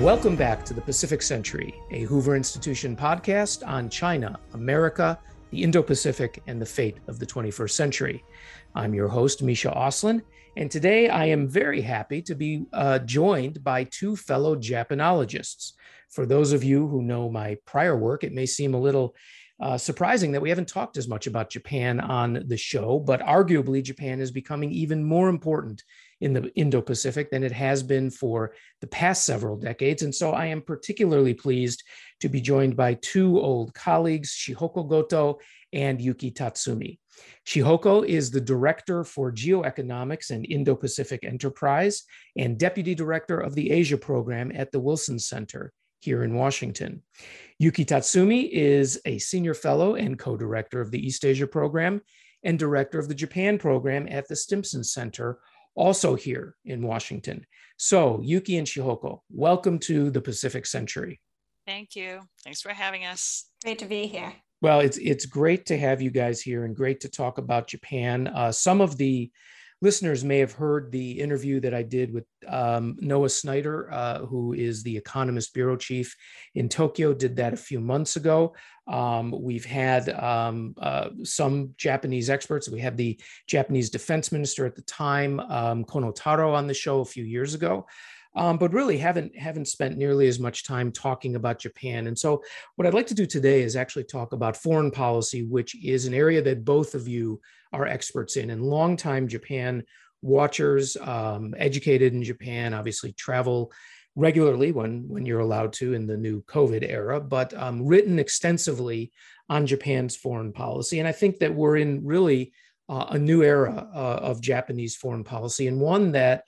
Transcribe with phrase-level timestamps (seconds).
[0.00, 5.18] Welcome back to the Pacific Century, a Hoover Institution podcast on China, America,
[5.50, 8.24] the Indo Pacific, and the fate of the 21st century.
[8.74, 10.20] I'm your host, Misha Auslin,
[10.58, 15.72] and today I am very happy to be uh, joined by two fellow Japanologists.
[16.10, 19.16] For those of you who know my prior work, it may seem a little
[19.60, 23.82] uh, surprising that we haven't talked as much about Japan on the show, but arguably
[23.82, 25.82] Japan is becoming even more important
[26.20, 30.02] in the Indo Pacific than it has been for the past several decades.
[30.02, 31.82] And so I am particularly pleased
[32.20, 35.38] to be joined by two old colleagues, Shihoko Goto
[35.72, 36.98] and Yuki Tatsumi.
[37.46, 42.04] Shihoko is the Director for Geoeconomics and Indo Pacific Enterprise
[42.36, 47.02] and Deputy Director of the Asia Program at the Wilson Center here in Washington.
[47.58, 52.00] Yuki Tatsumi is a Senior Fellow and Co Director of the East Asia Program
[52.44, 55.38] and Director of the Japan Program at the Stimson Center,
[55.76, 57.46] also here in Washington.
[57.76, 61.20] So, Yuki and Shihoko, welcome to the Pacific Century.
[61.66, 62.20] Thank you.
[62.42, 63.46] Thanks for having us.
[63.62, 64.32] Great to be here.
[64.62, 68.28] Well, it's it's great to have you guys here and great to talk about Japan.
[68.28, 69.30] Uh, some of the
[69.82, 74.52] listeners may have heard the interview that I did with um, Noah Sneider, uh, who
[74.52, 76.14] is the Economist Bureau Chief
[76.54, 78.54] in Tokyo, did that a few months ago.
[78.88, 82.68] Um, we've had um, uh, some Japanese experts.
[82.68, 87.00] We had the Japanese defense minister at the time, um, Kono Taro, on the show
[87.00, 87.86] a few years ago.
[88.36, 92.06] Um, but really haven't haven't spent nearly as much time talking about Japan.
[92.06, 92.42] And so,
[92.76, 96.14] what I'd like to do today is actually talk about foreign policy, which is an
[96.14, 97.40] area that both of you
[97.72, 99.84] are experts in, and longtime Japan
[100.22, 103.72] watchers, um, educated in Japan, obviously travel
[104.16, 109.12] regularly when when you're allowed to in the new COVID era, but um, written extensively
[109.48, 110.98] on Japan's foreign policy.
[110.98, 112.52] And I think that we're in really
[112.88, 116.44] uh, a new era uh, of Japanese foreign policy, and one that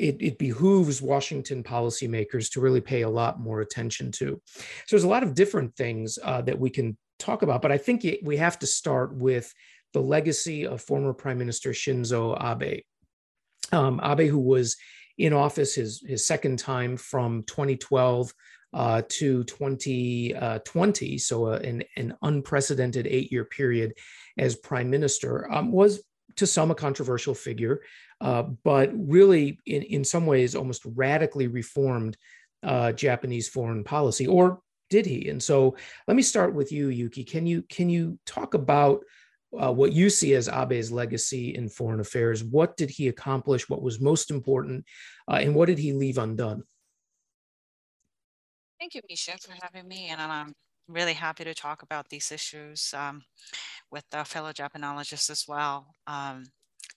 [0.00, 4.40] it, it, behooves Washington policymakers to really pay a lot more attention to.
[4.56, 7.78] So there's a lot of different things uh, that we can talk about, but I
[7.78, 9.52] think it, we have to start with
[9.92, 12.82] the legacy of former Prime Minister Shinzo Abe.
[13.72, 14.76] Um, Abe, who was
[15.18, 18.32] in office his, his second time from 2012
[18.72, 23.92] uh, to 2020, uh, so uh, an, an unprecedented eight year period
[24.38, 26.02] as prime minister, um, was
[26.36, 27.82] to some a controversial figure.
[28.20, 32.16] Uh, but really, in, in some ways, almost radically reformed
[32.62, 34.60] uh, Japanese foreign policy, or
[34.90, 35.28] did he?
[35.30, 35.76] And so,
[36.06, 37.24] let me start with you, Yuki.
[37.24, 39.02] Can you can you talk about
[39.58, 42.44] uh, what you see as Abe's legacy in foreign affairs?
[42.44, 43.68] What did he accomplish?
[43.68, 44.84] What was most important,
[45.30, 46.64] uh, and what did he leave undone?
[48.78, 50.54] Thank you, Misha, for having me, and I'm
[50.88, 53.22] really happy to talk about these issues um,
[53.90, 55.94] with fellow Japanologists as well.
[56.06, 56.44] Um,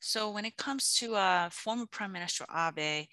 [0.05, 3.07] so when it comes to uh, former Prime Minister Abe,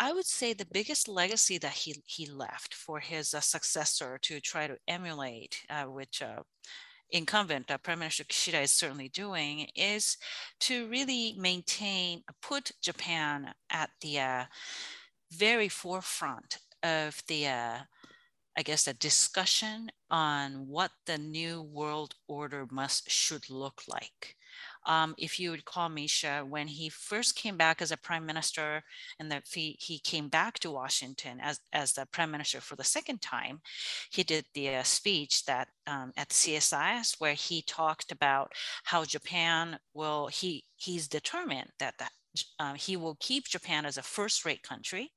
[0.00, 4.40] I would say the biggest legacy that he, he left for his uh, successor to
[4.40, 6.42] try to emulate, uh, which uh,
[7.10, 10.16] incumbent uh, Prime Minister Kishida is certainly doing, is
[10.60, 14.44] to really maintain, put Japan at the uh,
[15.30, 17.46] very forefront of the
[18.54, 24.36] I guess, a discussion on what the new world order must should look like.
[24.86, 28.82] Um, if you would call Misha, when he first came back as a prime minister
[29.18, 32.84] and that he, he came back to Washington as, as the prime minister for the
[32.84, 33.60] second time,
[34.10, 38.52] he did the uh, speech that um, at CSIS where he talked about
[38.84, 42.12] how Japan will, he, he's determined that, that
[42.58, 45.12] uh, he will keep Japan as a first rate country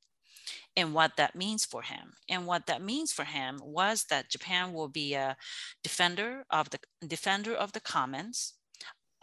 [0.75, 2.13] and what that means for him.
[2.29, 5.37] And what that means for him was that Japan will be a
[5.83, 8.53] defender of the defender of the commons,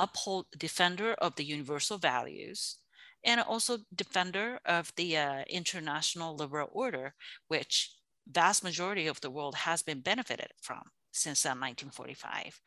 [0.02, 2.78] uphold defender of the universal values,
[3.24, 7.14] and also defender of the uh, international liberal order,
[7.48, 7.96] which
[8.26, 12.60] vast majority of the world has been benefited from since uh, 1945.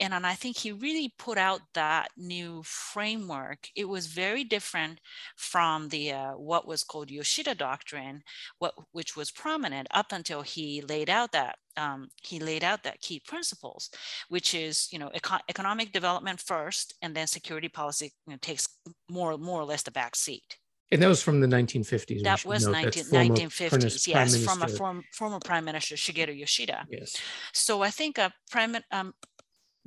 [0.00, 3.68] And, and I think he really put out that new framework.
[3.74, 5.00] It was very different
[5.36, 8.22] from the uh, what was called Yoshida Doctrine,
[8.58, 13.00] what, which was prominent up until he laid out that um, he laid out that
[13.00, 13.90] key principles,
[14.28, 18.68] which is you know eco- economic development first, and then security policy you know, takes
[19.10, 20.56] more more or less the back seat.
[20.92, 22.22] And that was from the 1950s.
[22.22, 26.84] That was 19, 1950s, yes, from a form, former Prime Minister Shigeru Yoshida.
[26.90, 27.16] Yes.
[27.52, 29.14] So I think a prime, um,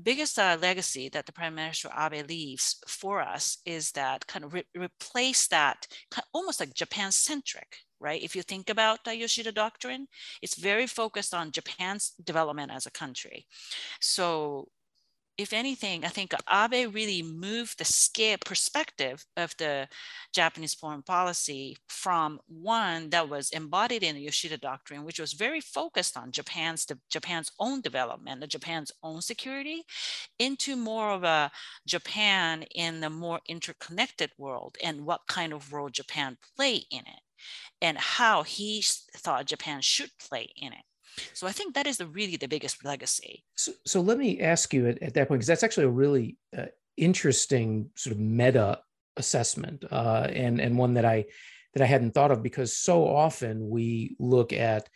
[0.01, 4.53] biggest uh, legacy that the Prime Minister Abe leaves for us is that kind of
[4.53, 5.87] re- replace that
[6.33, 8.23] almost like Japan centric, right?
[8.23, 10.07] If you think about the Yoshida Doctrine,
[10.41, 13.45] it's very focused on Japan's development as a country.
[13.99, 14.69] So
[15.37, 19.87] if anything, I think Abe really moved the scale perspective of the
[20.33, 25.59] Japanese foreign policy from one that was embodied in the Yoshida Doctrine, which was very
[25.59, 29.83] focused on Japan's Japan's own development, Japan's own security,
[30.37, 31.51] into more of a
[31.87, 37.21] Japan in the more interconnected world and what kind of role Japan play in it,
[37.81, 38.83] and how he
[39.17, 40.85] thought Japan should play in it.
[41.33, 43.43] So I think that is the, really the biggest legacy.
[43.55, 46.37] So, so let me ask you at, at that point, because that's actually a really
[46.57, 46.65] uh,
[46.97, 48.79] interesting sort of meta
[49.17, 51.25] assessment, uh, and and one that I
[51.73, 54.87] that I hadn't thought of because so often we look at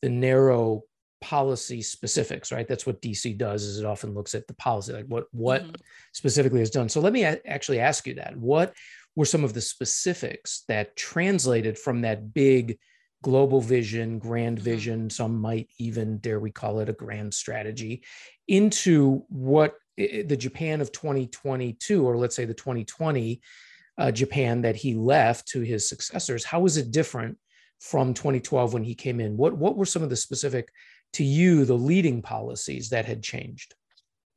[0.00, 0.82] the narrow
[1.20, 2.66] policy specifics, right?
[2.66, 3.62] That's what DC does.
[3.62, 5.74] Is it often looks at the policy, like what what mm-hmm.
[6.12, 6.88] specifically is done.
[6.88, 8.74] So let me a- actually ask you that: what
[9.14, 12.78] were some of the specifics that translated from that big
[13.22, 14.64] global vision, grand mm-hmm.
[14.64, 18.04] vision, some might even dare we call it a grand strategy,
[18.48, 23.40] into what the Japan of 2022, or let's say the 2020
[23.98, 26.44] uh, Japan that he left to his successors.
[26.44, 27.38] How was it different
[27.78, 29.36] from 2012 when he came in?
[29.36, 30.68] What what were some of the specific
[31.14, 33.74] to you the leading policies that had changed?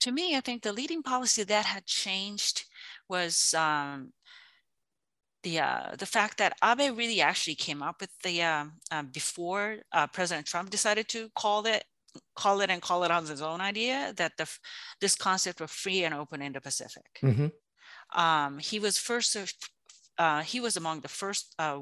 [0.01, 2.65] To me, I think the leading policy that had changed
[3.07, 4.11] was um,
[5.45, 9.77] the uh, the fact that Abe really actually came up with the uh, uh, before
[9.93, 11.83] uh, President Trump decided to call it
[12.35, 14.47] call it and call it on his own idea that the
[14.99, 17.09] this concept of free and open Indo-Pacific.
[17.23, 18.19] Mm-hmm.
[18.19, 19.37] Um, he was first
[20.17, 21.79] uh, he was among the first uh,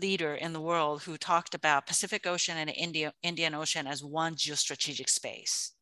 [0.00, 4.34] leader in the world who talked about Pacific Ocean and India, Indian Ocean as one
[4.36, 5.72] geostrategic space.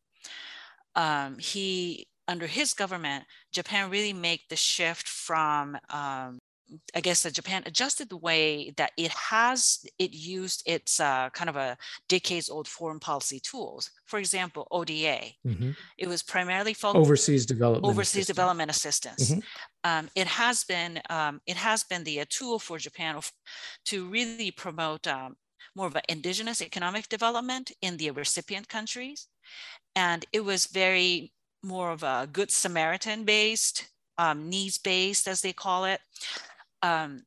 [0.97, 6.39] Um, he under his government, Japan really made the shift from um,
[6.95, 11.51] I guess that Japan adjusted the way that it has it used its uh, kind
[11.51, 11.77] of a
[12.09, 13.91] decades old foreign policy tools.
[14.07, 15.21] For example, ODA.
[15.47, 15.71] Mm-hmm.
[15.99, 18.37] It was primarily focused overseas development overseas assistance.
[18.37, 19.31] development assistance.
[19.31, 19.41] Mm-hmm.
[19.85, 23.21] Um, it has been um, it has been the a tool for Japan
[23.87, 25.37] to really promote um,
[25.75, 29.29] more of an indigenous economic development in the recipient countries,
[29.97, 31.33] and it was very
[31.63, 33.91] more of a good Samaritan based
[34.21, 36.01] um, needs based, as they call it
[36.83, 37.23] um,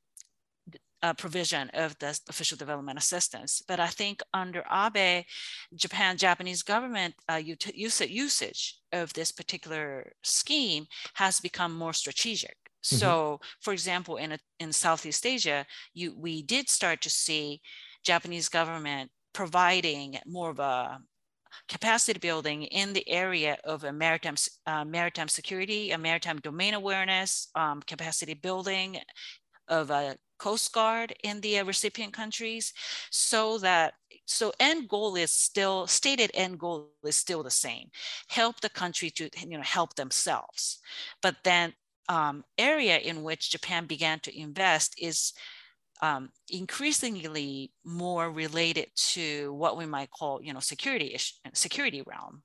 [1.04, 3.62] uh, provision of the official development assistance.
[3.68, 5.26] But I think under Abe,
[5.76, 10.86] Japan, Japanese government uh, usage of this particular scheme
[11.16, 12.56] has become more strategic.
[12.56, 12.96] Mm-hmm.
[12.96, 17.62] So, for example, in a, in Southeast Asia, you, we did start to see
[18.06, 21.00] Japanese government providing more of a
[21.68, 24.36] capacity building in the area of a maritime,
[24.66, 29.00] uh, maritime security, a maritime domain awareness, um, capacity building
[29.68, 32.74] of a Coast Guard in the uh, recipient countries
[33.12, 33.94] so that
[34.26, 37.90] so end goal is still stated end goal is still the same.
[38.28, 40.80] Help the country to you know help themselves.
[41.22, 41.74] But then
[42.10, 45.34] um, area in which Japan began to invest is
[46.02, 52.44] um, increasingly more related to what we might call you know security ish, security realm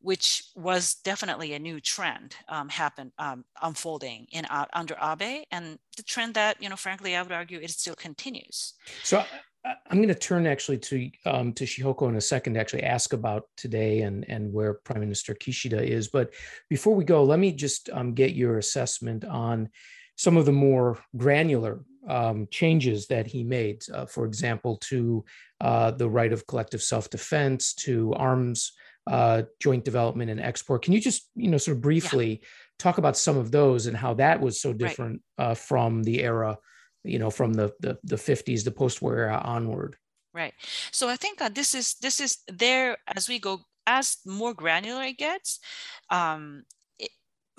[0.00, 5.78] which was definitely a new trend um, happen um, unfolding in uh, under Abe, and
[5.96, 8.74] the trend that you know, frankly, I would argue it still continues.
[9.02, 9.24] So
[9.64, 13.12] I'm going to turn actually to um, to Shihoko in a second to actually ask
[13.12, 16.08] about today and and where Prime Minister Kishida is.
[16.08, 16.32] But
[16.68, 19.68] before we go, let me just um, get your assessment on
[20.16, 23.82] some of the more granular um, changes that he made.
[23.92, 25.24] Uh, for example, to
[25.60, 28.72] uh, the right of collective self-defense, to arms
[29.10, 30.82] uh, joint development and export.
[30.82, 32.48] Can you just, you know, sort of briefly yeah.
[32.78, 35.46] talk about some of those and how that was so different right.
[35.46, 36.56] uh, from the era,
[37.02, 39.96] you know, from the the, the 50s, the post-war era onward?
[40.32, 40.54] Right.
[40.92, 45.02] So I think uh, this is this is there as we go as more granular
[45.02, 45.58] it gets.
[46.08, 46.62] Um,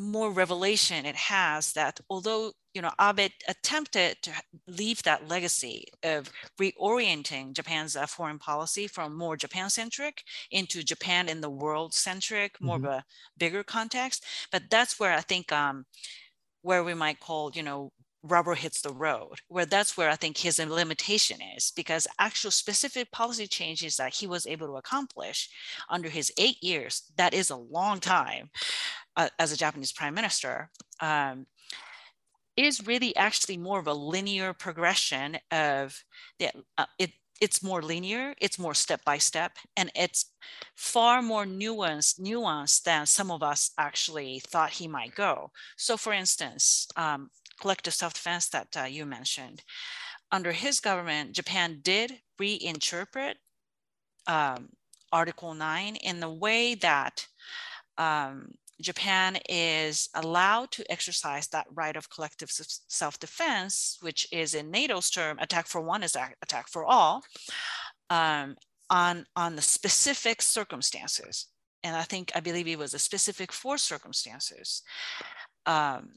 [0.02, 4.32] more revelation it has that although you know Abe attempted to
[4.68, 11.30] leave that legacy of reorienting Japan's uh, foreign policy from more Japan centric into Japan
[11.30, 12.86] in the world centric, more mm-hmm.
[12.86, 13.06] of a
[13.38, 14.26] bigger context.
[14.52, 15.86] But that's where I think um,
[16.62, 17.92] where we might call you know
[18.24, 23.12] rubber hits the road where that's where i think his limitation is because actual specific
[23.12, 25.50] policy changes that he was able to accomplish
[25.90, 28.50] under his eight years that is a long time
[29.18, 30.70] uh, as a Japanese prime minister,
[31.02, 31.46] um,
[32.58, 36.04] is really actually more of a linear progression of
[36.40, 40.32] the, uh, it, it's more linear, it's more step by step, and it's
[40.76, 45.50] far more nuanced, nuanced than some of us actually thought he might go.
[45.76, 49.64] So, for instance, um, collective self-defense that uh, you mentioned,
[50.32, 53.36] under his government, Japan did reinterpret
[54.28, 54.70] um,
[55.12, 57.28] Article 9 in the way that
[57.98, 65.10] um, Japan is allowed to exercise that right of collective self-defense, which is in NATO's
[65.10, 67.24] term, attack for one is attack for all,
[68.10, 68.56] um,
[68.90, 71.48] on, on the specific circumstances.
[71.84, 74.84] And I think, I believe it was a specific four circumstances,
[75.66, 76.14] um,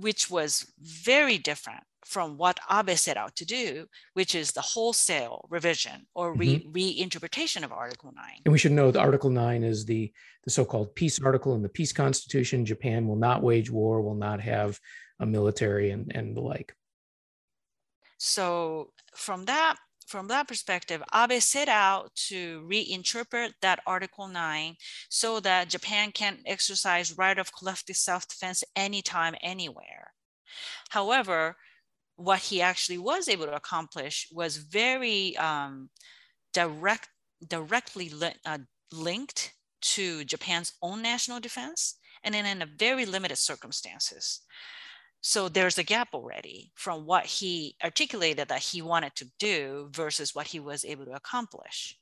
[0.00, 5.46] which was very different from what Abe set out to do, which is the wholesale
[5.50, 6.72] revision or re- mm-hmm.
[6.72, 8.24] reinterpretation of Article 9.
[8.44, 10.12] And we should know that Article 9 is the,
[10.44, 12.64] the so called peace article in the peace constitution.
[12.64, 14.78] Japan will not wage war, will not have
[15.20, 16.74] a military, and, and the like.
[18.18, 19.76] So, from that
[20.10, 24.74] from that perspective, Abe set out to reinterpret that Article 9
[25.08, 30.12] so that Japan can exercise right of collective self-defense anytime, anywhere.
[30.90, 31.56] However,
[32.16, 35.90] what he actually was able to accomplish was very um,
[36.52, 37.08] direct,
[37.46, 38.58] directly li uh,
[38.92, 44.40] linked to Japan's own national defense, and then in a very limited circumstances.
[45.20, 50.34] So there's a gap already from what he articulated that he wanted to do versus
[50.34, 51.98] what he was able to accomplish.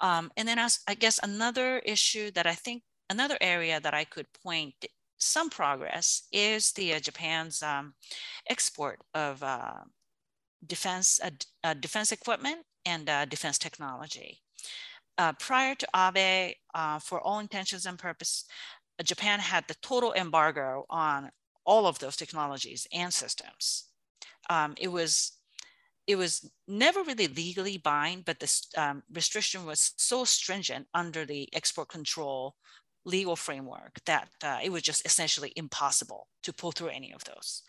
[0.00, 4.04] Um, and then as, I guess another issue that I think, another area that I
[4.04, 4.74] could point
[5.18, 7.94] some progress is the uh, Japan's um,
[8.48, 9.80] export of uh,
[10.66, 11.30] defense uh,
[11.64, 14.40] uh defense equipment and uh, defense technology.
[15.18, 16.54] Uh, prior to Abe,
[17.00, 18.44] for all intentions and purpose,
[19.02, 21.30] Japan had the total embargo on
[21.66, 23.90] all of those technologies and systems.
[24.48, 25.32] Um, it was
[26.06, 31.48] it was never really legally bind, but the um, restriction was so stringent under the
[31.52, 32.54] export control
[33.04, 37.62] legal framework that uh, it was just essentially impossible to pull through any of those.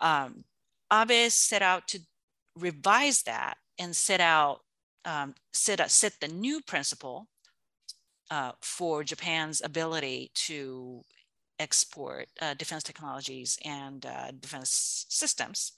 [0.00, 0.44] Um,
[0.92, 2.00] Abe set out to
[2.54, 4.60] revise that and set out
[5.04, 7.28] um, set, set the new principle
[8.30, 11.04] uh, for Japan's ability to
[11.58, 15.72] export uh, defense technologies and uh, defense systems.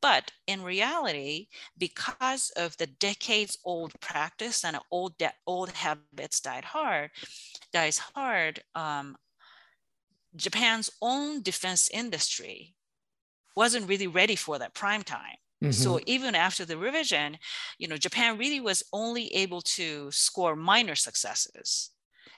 [0.00, 5.14] But in reality, because of the decades old practice and old,
[5.46, 7.10] old habits died hard,
[7.72, 9.16] dies hard, um,
[10.36, 12.74] Japan's own defense industry
[13.56, 15.36] wasn't really ready for that prime time.
[15.62, 15.72] Mm-hmm.
[15.72, 17.38] So even after the revision,
[17.78, 21.90] you know, Japan really was only able to score minor successes.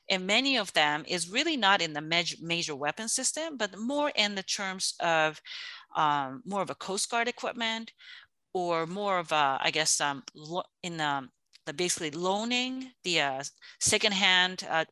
[0.08, 4.34] And many of them is really not in the major, weapon system, but more in
[4.34, 5.40] the terms of
[5.96, 7.92] um, more of a Coast Guard equipment
[8.54, 10.22] or more of a, I guess, um,
[10.82, 11.28] in the,
[11.66, 13.42] the basically loaning the uh,
[13.80, 14.84] secondhand uh,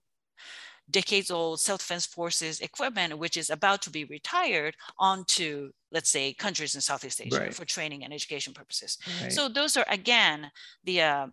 [0.90, 6.74] decades old self-defense forces equipment, which is about to be retired onto, let's say, countries
[6.74, 7.54] in Southeast Asia right.
[7.54, 8.98] for training and education purposes.
[9.22, 9.32] Right.
[9.32, 10.50] So those are, again,
[10.84, 11.26] the uh,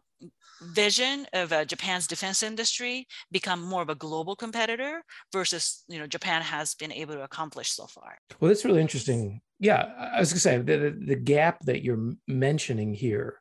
[0.62, 5.04] vision of uh, Japan's defense industry become more of a global competitor
[5.34, 8.18] versus, you know, Japan has been able to accomplish so far.
[8.40, 9.42] Well, that's really interesting.
[9.60, 13.41] Yeah, I was gonna say the, the gap that you're mentioning here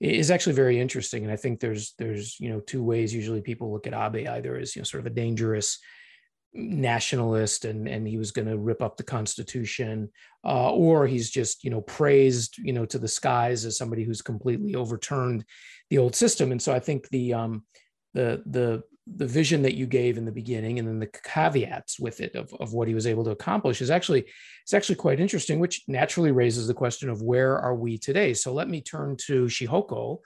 [0.00, 3.72] is actually very interesting and i think there's there's you know two ways usually people
[3.72, 4.28] look at abe.
[4.28, 5.78] Either as you know sort of a dangerous
[6.52, 10.08] nationalist and and he was going to rip up the constitution
[10.44, 14.22] uh, or he's just you know praised you know to the skies as somebody who's
[14.22, 15.44] completely overturned
[15.90, 16.52] the old system.
[16.52, 17.64] And so i think the um
[18.14, 22.20] the the the vision that you gave in the beginning and then the caveats with
[22.20, 24.24] it of, of what he was able to accomplish is actually
[24.62, 28.34] it's actually quite interesting which naturally raises the question of where are we today?
[28.34, 30.18] So let me turn to shihoko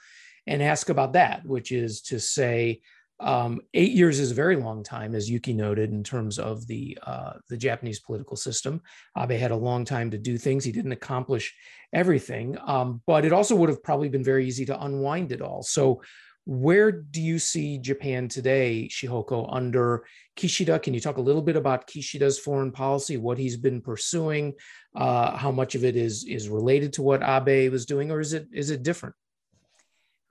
[0.47, 2.81] and ask about that which is to say
[3.21, 6.97] um, eight years is a very long time as yuki noted in terms of the
[7.03, 8.81] uh, the japanese political system.
[9.19, 10.65] Abe had a long time to do things.
[10.65, 11.55] He didn't accomplish
[11.93, 15.63] everything um, but it also would have probably been very easy to unwind it all.
[15.63, 16.01] So
[16.47, 20.04] where do you see Japan today, Shihoko, under
[20.37, 20.82] Kishida?
[20.82, 24.54] Can you talk a little bit about Kishida's foreign policy, what he's been pursuing,
[24.97, 28.32] uh, how much of it is is related to what Abe was doing, or is
[28.32, 29.14] it is it different?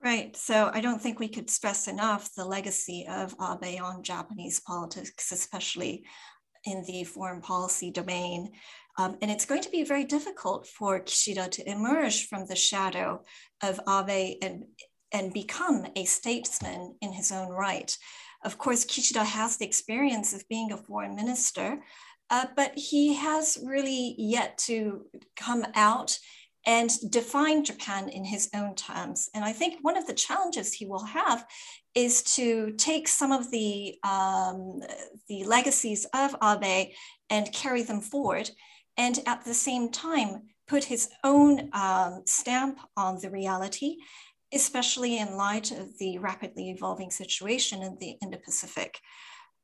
[0.02, 0.34] Right.
[0.34, 5.30] So I don't think we could stress enough the legacy of Abe on Japanese politics,
[5.30, 6.04] especially
[6.64, 8.50] in the foreign policy domain.
[8.98, 13.22] Um, and it's going to be very difficult for Kishida to emerge from the shadow
[13.62, 14.64] of Abe and
[15.12, 17.96] and become a statesman in his own right.
[18.42, 21.82] Of course, Kishida has the experience of being a foreign minister,
[22.30, 26.18] uh, but he has really yet to come out
[26.66, 29.30] and define Japan in his own terms.
[29.34, 31.46] And I think one of the challenges he will have
[31.94, 34.82] is to take some of the, um,
[35.28, 36.90] the legacies of Abe
[37.30, 38.50] and carry them forward,
[38.96, 43.96] and at the same time, put his own um, stamp on the reality
[44.52, 48.98] especially in light of the rapidly evolving situation in the Indo-Pacific.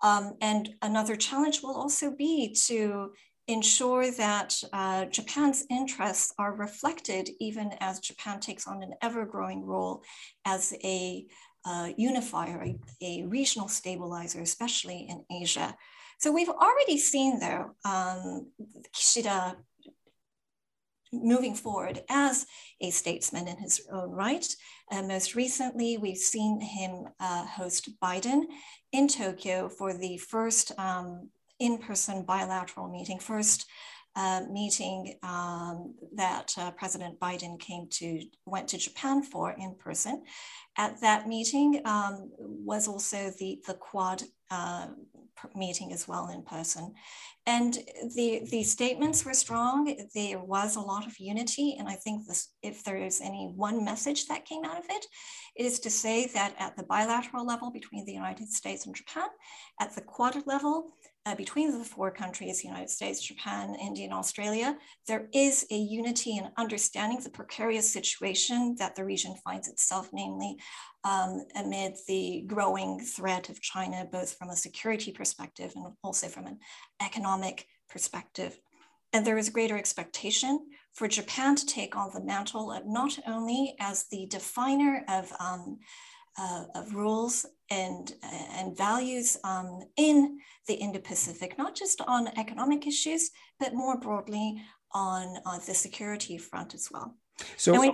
[0.03, 3.13] Um, and another challenge will also be to
[3.49, 9.65] ensure that uh, Japan's interests are reflected even as Japan takes on an ever growing
[9.65, 10.03] role
[10.45, 11.27] as a
[11.65, 15.77] uh, unifier, a, a, regional stabilizer, especially in Asia.
[16.19, 18.51] So we've already seen though, um,
[18.95, 19.57] Kishida
[21.13, 22.47] moving forward as
[22.81, 24.47] a statesman in his own right.
[24.91, 28.45] Uh, most recently, we've seen him uh, host Biden
[28.93, 31.29] in Tokyo for the first um,
[31.59, 33.67] in-person bilateral meeting, first
[34.15, 40.23] uh, meeting um, that uh, President Biden came to, went to Japan for in person.
[40.79, 44.87] At that meeting um, was also the, the Quad uh,
[45.55, 46.95] meeting as well in person.
[47.47, 47.75] And
[48.17, 49.97] the, the statements were strong.
[50.15, 51.77] There was a lot of unity.
[51.79, 55.07] And I think this, if there is any one message that came out of it,
[55.55, 59.29] it is to say that at the bilateral level between the United States and Japan,
[59.81, 64.79] at the Quad level, uh, between the four countries, United States, Japan, India, and Australia,
[65.09, 70.57] there is a unity in understanding the precarious situation that the region finds itself, namely
[71.03, 76.47] um, amid the growing threat of China, both from a security perspective and also from
[76.47, 76.59] an
[77.03, 78.61] economic perspective.
[79.13, 80.61] And there is greater expectation
[80.93, 85.79] for Japan to take on the mantle of not only as the definer of um,
[86.39, 88.15] uh, of rules and,
[88.53, 94.63] and values um, in the Indo-Pacific, not just on economic issues, but more broadly
[94.93, 97.15] on, on the security front as well.
[97.57, 97.93] So, we,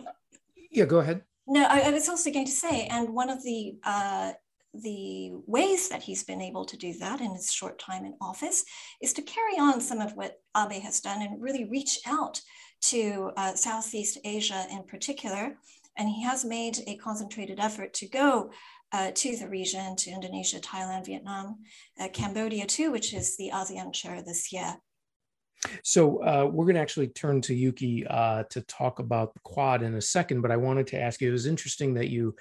[0.70, 1.22] yeah, go ahead.
[1.46, 4.32] No, I, I, was also going to say, and one of the uh,
[4.74, 8.64] the ways that he's been able to do that in his short time in office
[9.02, 12.40] is to carry on some of what Abe has done and really reach out
[12.82, 15.58] to uh, Southeast Asia in particular
[15.96, 18.50] and he has made a concentrated effort to go
[18.92, 21.58] uh, to the region, to Indonesia, Thailand, Vietnam,
[22.00, 24.76] uh, Cambodia too, which is the ASEAN chair this year.
[25.84, 29.82] So uh, we're going to actually turn to Yuki uh, to talk about the Quad
[29.82, 31.28] in a second, but I wanted to ask you.
[31.28, 32.34] It was interesting that you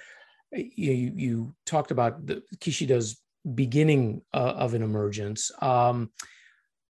[0.52, 3.22] you, you talked about the Kishida's
[3.54, 5.50] beginning uh, of an emergence.
[5.62, 6.10] Um,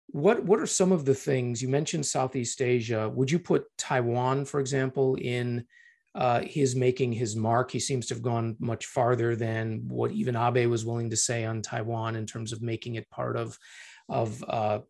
[0.07, 2.07] what what are some of the things you mentioned?
[2.07, 3.09] Southeast Asia.
[3.09, 5.67] Would you put Taiwan, for example, in
[6.15, 7.71] uh, his making his mark.
[7.71, 11.45] He seems to have gone much farther than what even Abe was willing to say
[11.45, 13.57] on Taiwan in terms of making it part of
[14.09, 14.81] of uh,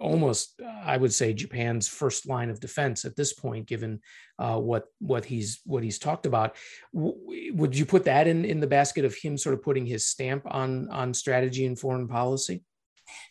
[0.00, 4.00] almost, I would say, Japan's first line of defense at this point, given
[4.38, 6.56] uh, what what he's what he's talked about.
[6.92, 10.06] W- would you put that in in the basket of him sort of putting his
[10.06, 12.64] stamp on on strategy and foreign policy?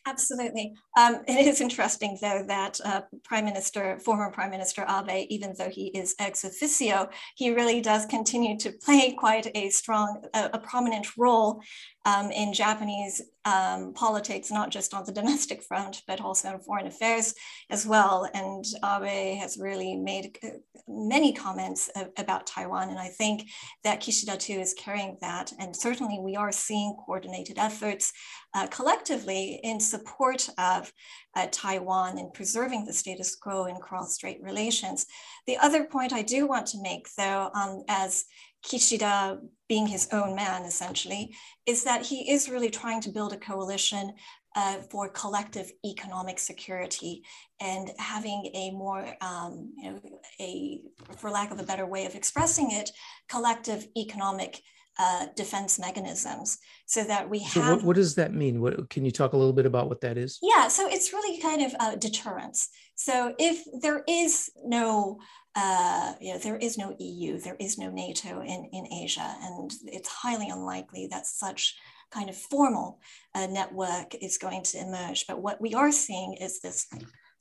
[0.05, 0.73] Absolutely.
[0.97, 5.69] Um, it is interesting, though, that uh, Prime Minister, former Prime Minister Abe, even though
[5.69, 10.59] he is ex officio, he really does continue to play quite a strong, a, a
[10.59, 11.61] prominent role
[12.05, 16.87] um, in Japanese um, politics, not just on the domestic front, but also in foreign
[16.87, 17.33] affairs
[17.69, 18.27] as well.
[18.33, 20.49] And Abe has really made uh,
[20.87, 22.89] many comments about Taiwan.
[22.89, 23.49] And I think
[23.83, 25.51] that Kishida too is carrying that.
[25.59, 28.11] And certainly we are seeing coordinated efforts
[28.53, 30.91] uh, collectively in support of
[31.35, 35.05] uh, Taiwan and preserving the status quo in cross-strait relations.
[35.47, 38.25] The other point I do want to make, though, um, as
[38.65, 43.37] Kishida being his own man, essentially, is that he is really trying to build a
[43.37, 44.13] coalition
[44.55, 47.23] uh, for collective economic security
[47.59, 50.01] and having a more, um, you know,
[50.39, 50.81] a,
[51.17, 52.91] for lack of a better way of expressing it,
[53.29, 54.61] collective economic
[54.99, 57.77] uh, defense mechanisms so that we so have.
[57.77, 58.61] What, what, does that mean?
[58.61, 60.39] What can you talk a little bit about what that is?
[60.41, 62.69] Yeah, so it's really kind of a deterrence.
[62.95, 65.19] So if there is no
[65.55, 69.71] uh, you know, there is no EU, there is no NATO in, in Asia, and
[69.85, 71.75] it's highly unlikely that such
[72.11, 72.99] kind of formal
[73.35, 75.25] uh, network is going to emerge.
[75.27, 76.87] But what we are seeing is this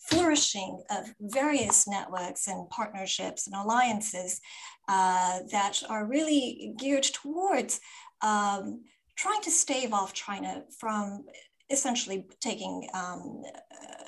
[0.08, 4.40] flourishing of various networks and partnerships and alliances
[4.88, 7.80] uh, that are really geared towards
[8.22, 8.82] um,
[9.16, 11.24] trying to stave off China from
[11.70, 14.02] essentially taking um, uh,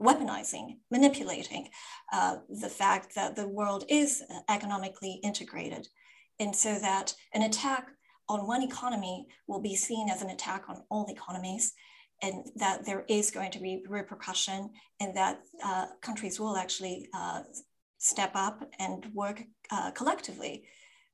[0.00, 1.68] weaponizing, manipulating
[2.12, 5.86] uh, the fact that the world is economically integrated.
[6.40, 7.88] And so that an attack
[8.28, 11.74] on one economy will be seen as an attack on all economies,
[12.22, 17.42] and that there is going to be repercussion, and that uh, countries will actually uh,
[17.98, 20.64] step up and work uh, collectively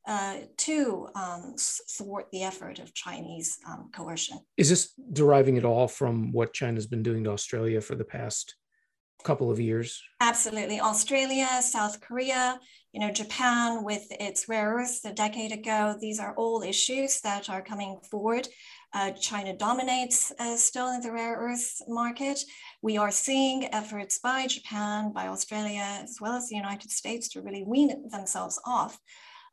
[0.07, 4.39] uh, to um, thwart the effort of Chinese um, coercion.
[4.57, 8.55] Is this deriving at all from what China's been doing to Australia for the past
[9.23, 10.03] couple of years?
[10.21, 10.81] Absolutely.
[10.81, 12.59] Australia, South Korea,
[12.93, 17.51] you know, Japan with its rare earths a decade ago, these are all issues that
[17.51, 18.49] are coming forward
[18.93, 22.41] Uh, China dominates uh, still in the rare earth market.
[22.83, 27.43] We are seeing efforts by Japan, by Australia, as well as the United States to
[27.43, 28.99] really wean themselves off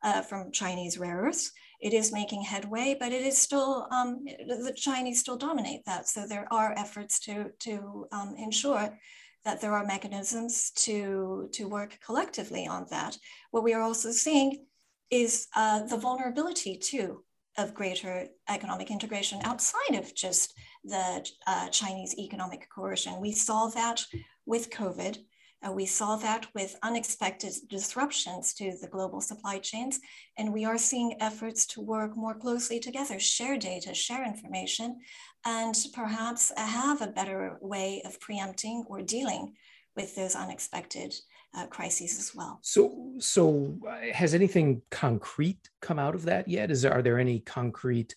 [0.02, 1.52] uh, from Chinese rare earths.
[1.80, 6.08] It is making headway, but it is still, um, the Chinese still dominate that.
[6.08, 8.98] So there are efforts to, to um, ensure
[9.44, 13.16] that there are mechanisms to, to work collectively on that.
[13.52, 14.66] What we are also seeing
[15.10, 17.22] is uh, the vulnerability too
[17.58, 23.20] of greater economic integration outside of just the uh, Chinese economic coercion.
[23.20, 24.02] We saw that
[24.46, 25.18] with COVID.
[25.66, 29.98] Uh, we saw that with unexpected disruptions to the global supply chains,
[30.38, 35.00] and we are seeing efforts to work more closely together, share data, share information,
[35.44, 39.54] and perhaps have a better way of preempting or dealing
[39.96, 41.12] with those unexpected
[41.54, 42.58] uh, crises as well.
[42.62, 46.70] So, so uh, has anything concrete come out of that yet?
[46.70, 48.14] Is there are there any concrete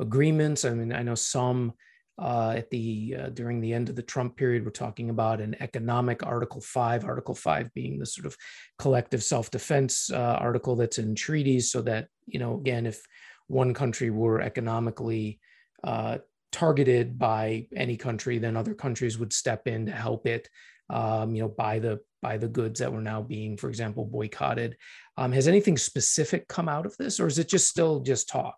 [0.00, 0.64] agreements?
[0.64, 1.72] I mean, I know some
[2.16, 5.56] uh, at the uh, during the end of the Trump period, we're talking about an
[5.60, 7.04] economic Article Five.
[7.04, 8.36] Article Five being the sort of
[8.78, 13.02] collective self-defense uh, article that's in treaties, so that you know, again, if
[13.48, 15.40] one country were economically
[15.82, 16.18] uh,
[16.52, 20.48] targeted by any country, then other countries would step in to help it.
[20.90, 24.76] Um, you know, buy the by the goods that were now being, for example, boycotted.
[25.16, 28.56] Um, has anything specific come out of this, or is it just still just talk?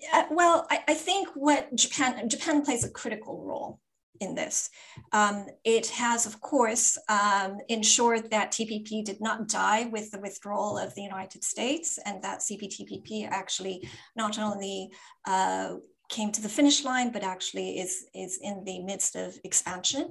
[0.00, 3.80] Yeah, well, I, I think what Japan Japan plays a critical role
[4.20, 4.70] in this.
[5.12, 10.78] Um, it has, of course, um, ensured that TPP did not die with the withdrawal
[10.78, 14.90] of the United States, and that CPTPP actually not only
[15.26, 15.74] uh,
[16.08, 20.10] came to the finish line, but actually is, is in the midst of expansion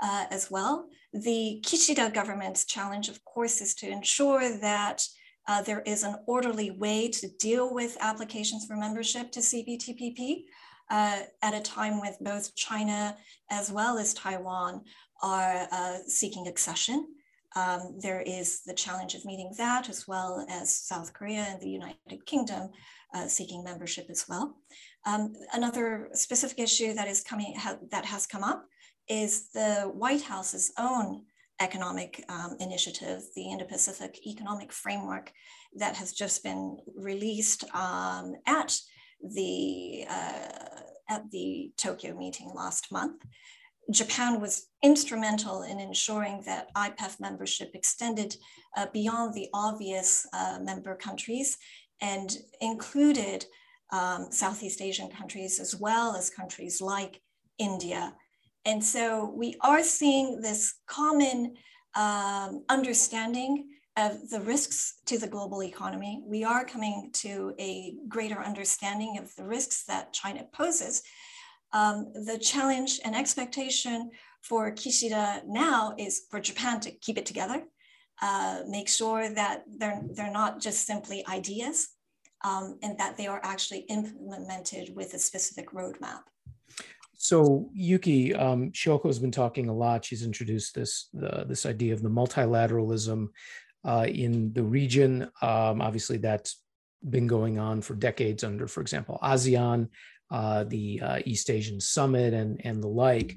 [0.00, 0.88] uh, as well.
[1.12, 5.04] The Kishida government's challenge, of course, is to ensure that
[5.48, 10.44] uh, there is an orderly way to deal with applications for membership to CPTPP
[10.90, 13.16] uh, at a time when both China
[13.50, 14.82] as well as Taiwan
[15.22, 17.06] are uh, seeking accession.
[17.56, 21.68] Um, there is the challenge of meeting that as well as South Korea and the
[21.68, 22.70] United Kingdom
[23.12, 24.56] uh, seeking membership as well.
[25.04, 28.66] Um, another specific issue that is coming ha that has come up
[29.10, 31.24] is the White House's own
[31.60, 35.32] economic um, initiative, the Indo-Pacific Economic Framework
[35.76, 38.78] that has just been released um, at
[39.34, 43.22] the uh, at the Tokyo meeting last month.
[43.90, 48.36] Japan was instrumental in ensuring that IPEF membership extended
[48.76, 51.58] uh, beyond the obvious uh, member countries
[52.00, 53.44] and included
[53.92, 57.20] um, Southeast Asian countries as well as countries like
[57.58, 58.14] India
[58.64, 61.54] and so we are seeing this common
[61.94, 66.22] um, understanding of the risks to the global economy.
[66.24, 71.02] We are coming to a greater understanding of the risks that China poses.
[71.72, 74.10] Um, the challenge and expectation
[74.42, 77.64] for Kishida now is for Japan to keep it together,
[78.22, 81.88] uh, make sure that they're, they're not just simply ideas,
[82.42, 86.22] um, and that they are actually implemented with a specific roadmap.
[87.22, 90.06] So Yuki, um, Shihoko has been talking a lot.
[90.06, 93.26] She's introduced this the, this idea of the multilateralism
[93.84, 95.24] uh, in the region.
[95.42, 96.62] Um, obviously, that's
[97.10, 99.90] been going on for decades under, for example, ASEAN,
[100.30, 103.36] uh, the uh, East Asian Summit, and and the like.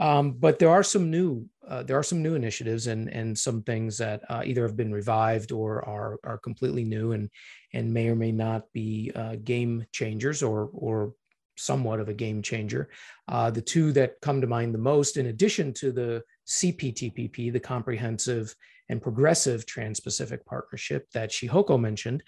[0.00, 3.62] Um, but there are some new uh, there are some new initiatives and and some
[3.62, 7.30] things that uh, either have been revived or are are completely new and
[7.72, 11.14] and may or may not be uh, game changers or or
[11.62, 12.88] somewhat of a game changer.
[13.28, 17.60] Uh, the two that come to mind the most, in addition to the CPTPP, the
[17.60, 18.54] Comprehensive
[18.88, 22.22] and Progressive Trans Pacific Partnership that Shihoko mentioned,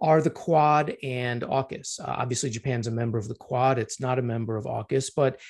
[0.00, 2.00] are the Quad and AUKUS.
[2.00, 5.40] Uh, obviously, Japan's a member of the Quad, it's not a member of AUKUS, but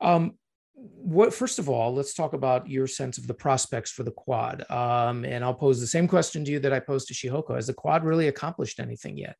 [0.00, 0.34] um,
[0.76, 4.70] what first of all let's talk about your sense of the prospects for the quad.
[4.70, 7.54] Um, and i'll pose the same question to you that i posed to shihoko.
[7.54, 9.36] Has the quad really accomplished anything yet?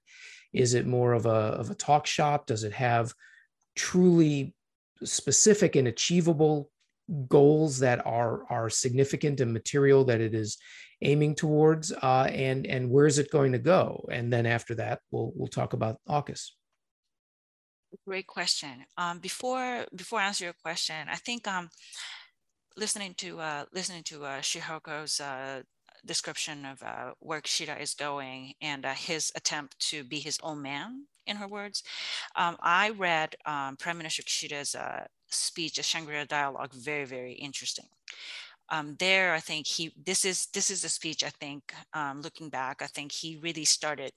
[0.53, 2.47] Is it more of a, of a talk shop?
[2.47, 3.13] Does it have
[3.77, 4.55] truly
[5.05, 6.71] specific and achievable
[7.29, 10.59] goals that are are significant and material that it is
[11.03, 15.01] aiming towards uh, and and where is it going to go and then after that
[15.11, 16.51] we'll we'll talk about AUKUS.
[18.07, 18.85] Great question.
[18.99, 21.69] Um, before before I answer your question, I think um,
[22.77, 25.63] listening to uh, listening to uh, Shihoko's uh,
[26.05, 30.63] description of uh, where Kishida is going and uh, his attempt to be his own
[30.63, 31.83] man in her words.
[32.37, 37.87] Um, I read um, Prime Minister Kishida's uh, speech, a Shangri-La dialogue, very, very interesting.
[38.69, 42.49] Um, there, I think he, this is, this is a speech, I think, um, looking
[42.49, 44.13] back, I think he really started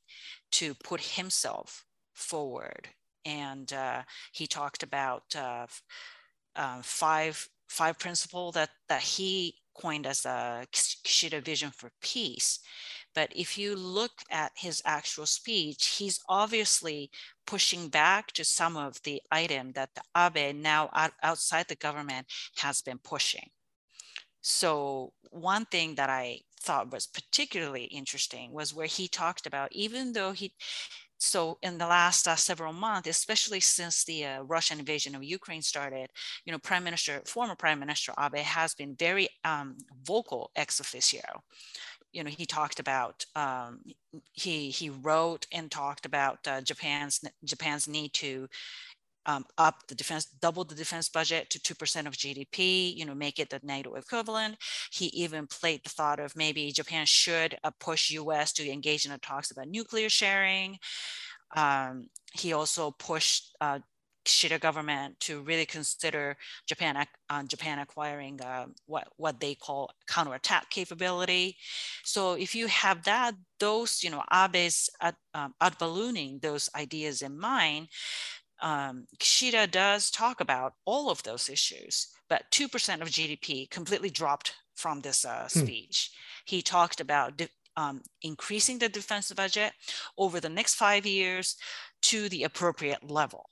[0.53, 2.89] to put himself forward
[3.25, 5.65] and uh, he talked about uh,
[6.55, 12.59] uh, five five principle that that he coined as a Kishida vision for peace.
[13.15, 17.11] But if you look at his actual speech, he's obviously
[17.45, 22.27] pushing back to some of the item that the Abe now out, outside the government
[22.57, 23.49] has been pushing.
[24.41, 30.13] So one thing that I thought was particularly interesting was where he talked about even
[30.13, 30.53] though he
[31.19, 35.61] so in the last uh, several months, especially since the uh, Russian invasion of Ukraine
[35.61, 36.09] started,
[36.45, 41.21] you know, Prime Minister, former Prime Minister Abe has been very um, vocal ex officio.
[42.11, 43.81] You know, he talked about um,
[44.33, 48.47] he he wrote and talked about uh, Japan's Japan's need to
[49.25, 53.39] um, up the defense, double the defense budget to 2% of GDP, you know, make
[53.39, 54.57] it the NATO equivalent.
[54.91, 59.17] He even played the thought of maybe Japan should uh, push US to engage in
[59.19, 60.79] talks about nuclear sharing.
[61.55, 63.79] Um, he also pushed uh,
[64.29, 66.37] Kishida government to really consider
[66.67, 71.57] Japan, uh, Japan acquiring uh, what, what they call counterattack capability.
[72.03, 77.23] So if you have that, those, you know, Abe's ad, um, ad ballooning those ideas
[77.23, 77.87] in mind,
[78.61, 84.53] um, Kishida does talk about all of those issues, but 2% of GDP completely dropped
[84.75, 85.59] from this uh, hmm.
[85.59, 86.11] speech.
[86.13, 86.55] Hmm.
[86.55, 87.41] He talked about
[87.75, 89.73] um, increasing the defense budget
[90.17, 91.55] over the next five years
[92.03, 93.49] to the appropriate level.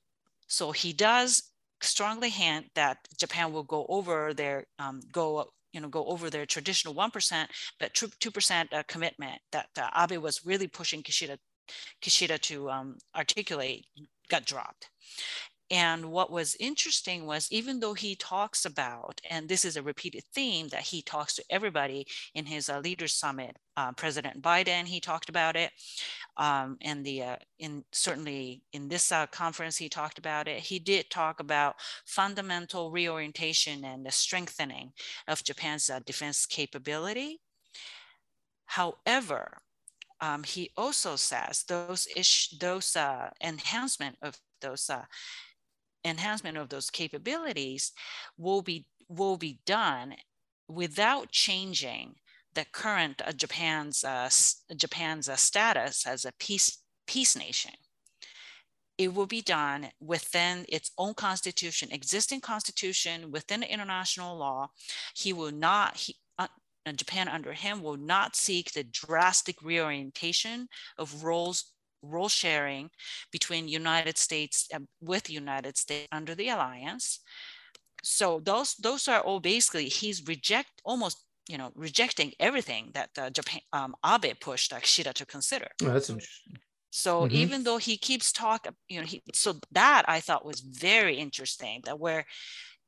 [0.47, 5.89] So he does strongly hint that Japan will go over their um, go you know
[5.89, 10.45] go over their traditional one percent, but two percent uh, commitment that uh, Abe was
[10.45, 11.37] really pushing Kishida
[12.01, 13.85] Kishida to um, articulate
[14.29, 14.89] got dropped.
[15.69, 20.23] And what was interesting was even though he talks about, and this is a repeated
[20.33, 25.01] theme that he talks to everybody in his uh, leaders summit, uh, President Biden, he
[25.01, 25.71] talked about it.
[26.37, 30.59] Um, and the uh, in certainly in this uh, conference, he talked about it.
[30.59, 31.75] He did talk about
[32.05, 34.93] fundamental reorientation and the strengthening
[35.27, 37.41] of Japan's uh, defense capability.
[38.65, 39.57] However,
[40.21, 45.03] um, he also says those ish, those uh, enhancement of those uh,
[46.07, 47.91] enhancement of those capabilities
[48.37, 50.15] will be will be done
[50.67, 52.15] without changing
[52.53, 54.29] the current uh, Japan's uh,
[54.75, 57.71] Japan's uh, status as a peace peace nation.
[58.97, 64.71] It will be done within its own constitution, existing constitution, within international law.
[65.15, 65.97] He will not.
[65.97, 66.47] He, uh,
[66.95, 70.67] Japan under him will not seek the drastic reorientation
[70.97, 71.65] of roles
[72.01, 72.89] role sharing
[73.31, 77.19] between United States uh, with United States under the alliance.
[78.03, 83.29] So those those are all basically he's reject almost you know rejecting everything that uh,
[83.29, 85.67] Japan um, Abe pushed uh, Kishida to consider.
[85.83, 86.57] Oh, that's interesting.
[86.89, 87.35] So mm-hmm.
[87.35, 91.81] even though he keeps talking, you know, he, so that I thought was very interesting.
[91.85, 92.25] That where,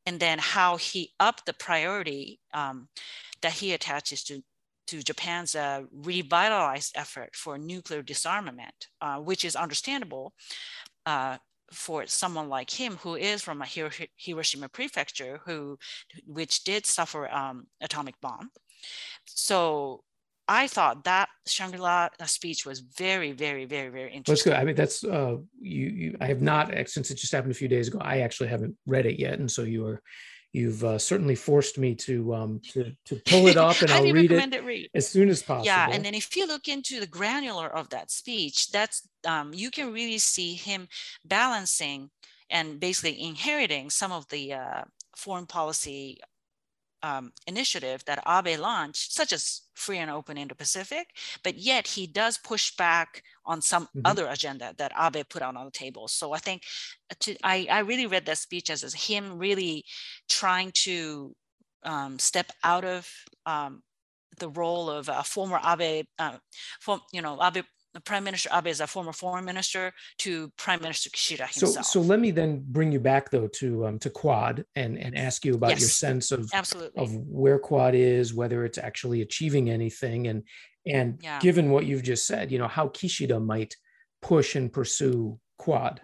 [0.06, 2.88] and then how he upped the priority um,
[3.42, 4.42] that he attaches to
[4.90, 10.34] to Japan's uh, revitalized effort for nuclear disarmament, uh, which is understandable
[11.06, 11.38] uh,
[11.72, 13.68] for someone like him who is from a
[14.18, 15.78] Hiroshima prefecture, who
[16.26, 18.50] which did suffer um, atomic bomb.
[19.26, 20.04] So
[20.48, 24.34] I thought that Shangri-La uh, speech was very, very, very, very interesting.
[24.34, 24.54] That's good.
[24.54, 26.18] I mean, that's uh, you, you.
[26.20, 28.00] I have not since it just happened a few days ago.
[28.02, 30.02] I actually haven't read it yet, and so you are
[30.54, 34.32] you've uh, certainly forced me to um, to to pull it up and I'll read
[34.32, 34.90] it, it read.
[34.94, 35.66] as soon as possible.
[35.66, 39.72] Yeah, and then if you look into the granular of that speech, that's um, you
[39.72, 40.88] can really see him
[41.26, 42.10] balancing
[42.50, 44.82] and basically inheriting some of the uh,
[45.16, 46.20] foreign policy
[47.04, 51.08] um, initiative that Abe launched, such as free and open Indo-Pacific,
[51.44, 54.02] but yet he does push back on some mm-hmm.
[54.06, 56.08] other agenda that Abe put out on the table.
[56.08, 56.64] So I think
[57.12, 59.86] uh, to, I, I really read that speech as, as him really
[60.28, 61.36] trying to
[61.84, 63.10] um, step out of
[63.46, 63.82] um,
[64.40, 66.38] the role of a former Abe, uh,
[66.82, 67.64] for, you know, Abe
[68.06, 71.86] Prime Minister Abe is a former foreign minister to Prime Minister Kishida himself.
[71.86, 75.18] So, so let me then bring you back though to um, to Quad and and
[75.18, 79.22] ask you about yes, your sense of absolutely of where Quad is, whether it's actually
[79.22, 80.44] achieving anything, and
[80.86, 81.40] and yeah.
[81.40, 83.76] given what you've just said, you know how Kishida might
[84.22, 86.02] push and pursue Quad.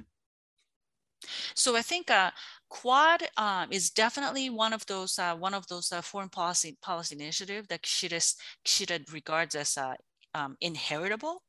[1.55, 2.31] So I think uh,
[2.69, 7.15] Quad um, is definitely one of those uh, one of those uh, foreign policy policy
[7.15, 9.95] initiative that Kishida, Kishida regards as uh,
[10.33, 11.41] um, inheritable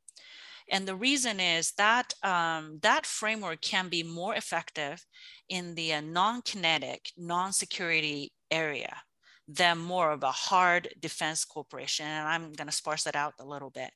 [0.70, 5.04] and the reason is that um, that framework can be more effective
[5.48, 8.96] in the uh, non-kinetic, non-security area
[9.48, 12.06] than more of a hard defense cooperation.
[12.06, 13.90] And I'm going to sparse that out a little bit.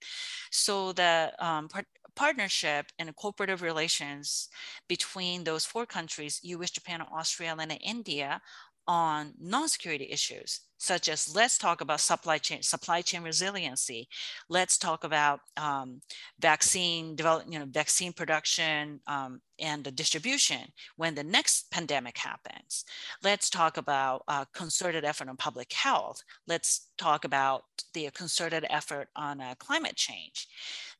[0.52, 4.48] So the um, part, partnership and cooperative relations
[4.88, 8.40] between those four countries, US, Japan, Australia, and India,
[8.90, 14.08] on non-security issues such as let's talk about supply chain supply chain resiliency.
[14.48, 16.00] Let's talk about um,
[16.40, 22.84] vaccine development you know vaccine production um, and the distribution when the next pandemic happens.
[23.22, 26.24] Let's talk about uh, concerted effort on public health.
[26.48, 30.48] Let's talk about the concerted effort on uh, climate change.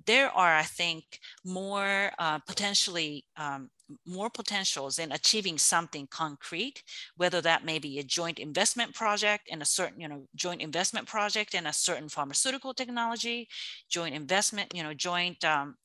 [0.07, 1.05] There are i think
[1.44, 3.70] more uh, potentially um,
[4.07, 6.83] more potentials in achieving something concrete,
[7.16, 11.07] whether that may be a joint investment project and a certain, you know, joint investment
[11.07, 13.48] project in a certain pharmaceutical technology,
[13.88, 15.76] joint investment, you know, joint um,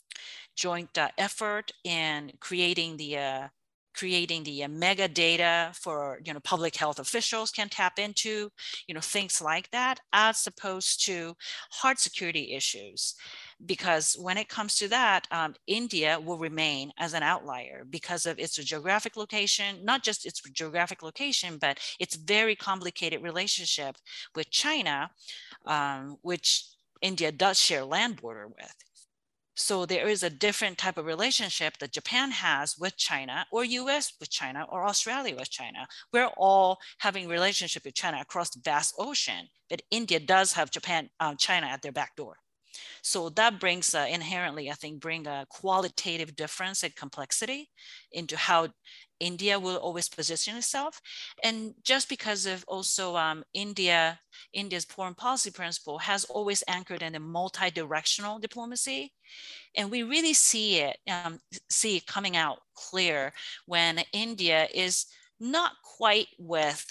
[0.55, 3.47] joint uh, effort in creating the uh,
[3.95, 8.49] creating the uh, mega data for you know public health officials can tap into
[8.87, 11.33] you know things like that as opposed to
[11.71, 13.15] hard security issues
[13.65, 18.39] because when it comes to that, um, India will remain as an outlier because of
[18.39, 23.95] its geographic location, not just its geographic location, but its very complicated relationship
[24.36, 25.10] with China,
[25.65, 26.65] um, which
[27.01, 28.75] India does share land border with.
[29.58, 34.12] So there is a different type of relationship that Japan has with China or US
[34.19, 35.88] with China or Australia with China.
[36.12, 41.10] We're all having relationship with China across the vast ocean, but India does have Japan,
[41.21, 42.36] uh, China at their back door.
[43.01, 47.69] So that brings uh, inherently, I think, bring a qualitative difference and complexity
[48.11, 48.69] into how
[49.19, 50.99] India will always position itself.
[51.43, 54.19] And just because of also um, India,
[54.53, 59.13] India's foreign policy principle has always anchored in a multi-directional diplomacy.
[59.77, 63.33] And we really see it, um, see it coming out clear
[63.65, 65.05] when India is
[65.39, 66.85] not quite with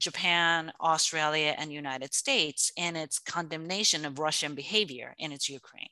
[0.00, 5.90] Japan, Australia, and United States in its condemnation of Russian behavior in its Ukraine.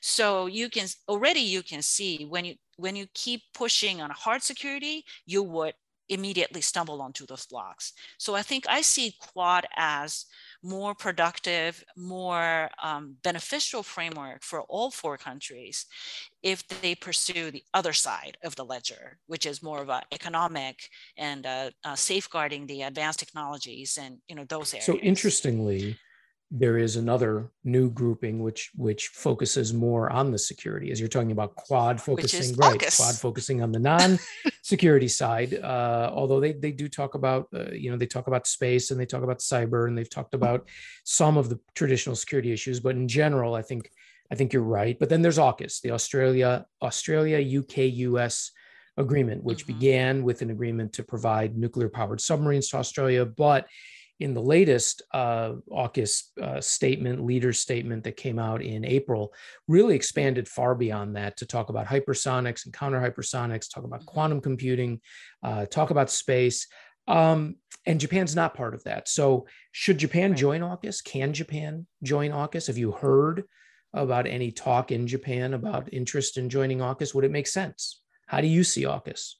[0.00, 4.42] So you can already you can see when you when you keep pushing on hard
[4.42, 5.74] security, you would
[6.08, 7.94] immediately stumble onto those blocks.
[8.18, 10.26] So I think I see Quad as
[10.64, 15.86] more productive, more um, beneficial framework for all four countries
[16.42, 20.88] if they pursue the other side of the ledger, which is more of an economic
[21.18, 24.86] and uh, uh, safeguarding the advanced technologies and you know those areas.
[24.86, 25.98] So interestingly,
[26.56, 31.32] there is another new grouping which which focuses more on the security as you're talking
[31.32, 32.96] about quad focusing right AUKUS.
[32.96, 37.90] quad focusing on the non-security side uh, although they they do talk about uh, you
[37.90, 40.68] know they talk about space and they talk about cyber and they've talked about
[41.02, 43.90] some of the traditional security issues but in general i think
[44.30, 48.52] i think you're right but then there's AUKUS the australia australia uk us
[48.96, 49.78] agreement which mm-hmm.
[49.78, 53.66] began with an agreement to provide nuclear powered submarines to australia but
[54.20, 59.34] in the latest uh, AUKUS uh, statement, leader statement that came out in April,
[59.66, 64.08] really expanded far beyond that to talk about hypersonics and counter hypersonics, talk about mm-hmm.
[64.08, 65.00] quantum computing,
[65.42, 66.66] uh, talk about space.
[67.08, 69.08] Um, and Japan's not part of that.
[69.08, 70.38] So, should Japan right.
[70.38, 71.04] join AUKUS?
[71.04, 72.68] Can Japan join AUKUS?
[72.68, 73.44] Have you heard
[73.92, 77.14] about any talk in Japan about interest in joining AUKUS?
[77.14, 78.00] Would it make sense?
[78.26, 79.34] How do you see AUKUS?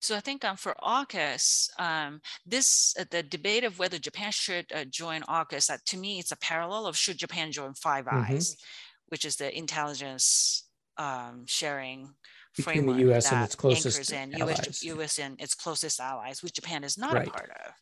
[0.00, 4.66] So I think um, for AUKUS, um, this uh, the debate of whether Japan should
[4.72, 8.34] uh, join AUKUS, uh, to me, it's a parallel of should Japan join Five mm-hmm.
[8.34, 8.56] Eyes,
[9.08, 10.64] which is the intelligence
[10.98, 12.14] um, sharing
[12.56, 13.32] between framework the U.S.
[13.32, 14.58] and its closest in allies.
[14.58, 17.28] US, US and its closest allies, which Japan is not right.
[17.28, 17.72] a part of.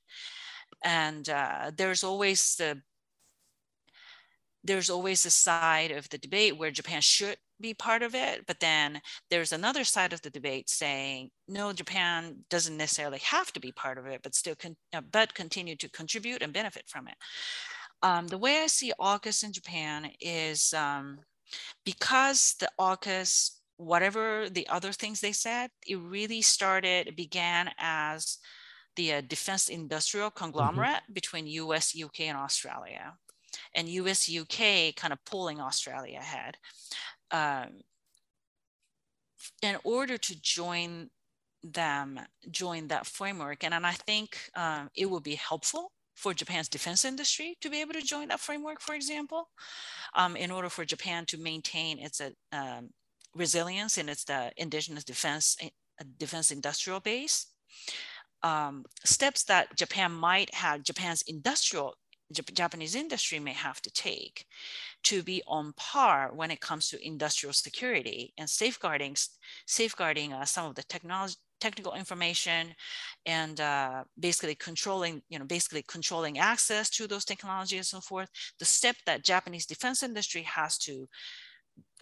[0.83, 2.81] And uh, there's always the
[4.65, 8.47] there's always a side of the debate where Japan should be part of it.
[8.47, 13.61] But then there's another side of the debate saying, no, Japan doesn't necessarily have to
[13.61, 17.09] be part of it, but still, con- uh, but continue to contribute and benefit from
[17.09, 17.15] it.
[18.03, 21.19] Um, the way I see AUKUS in Japan is um,
[21.85, 28.39] because the AUKUS, whatever the other things they said, it really started, it began as
[28.97, 30.45] the uh, defense industrial mm-hmm.
[30.45, 31.13] conglomerate mm-hmm.
[31.13, 33.15] between US, UK, and Australia
[33.75, 36.57] and US UK kind of pulling Australia ahead
[37.31, 37.81] um,
[39.63, 41.11] in order to join
[41.63, 42.21] them,
[42.51, 43.65] join that framework.
[43.65, 47.81] And, and I think um, it would be helpful for Japan's defense industry to be
[47.81, 49.49] able to join that framework, for example,
[50.15, 52.91] um, in order for Japan to maintain its uh, um,
[53.35, 57.47] resilience in its the indigenous defense, uh, defense industrial base.
[58.43, 61.95] Um, steps that Japan might have, Japan's industrial
[62.33, 64.47] Japanese industry may have to take
[65.05, 69.17] to be on par when it comes to industrial security and safeguarding
[69.67, 72.75] safeguarding uh, some of the technology technical information
[73.27, 78.29] and uh, basically controlling you know basically controlling access to those technologies and so forth.
[78.59, 81.09] The step that japanese defense industry has to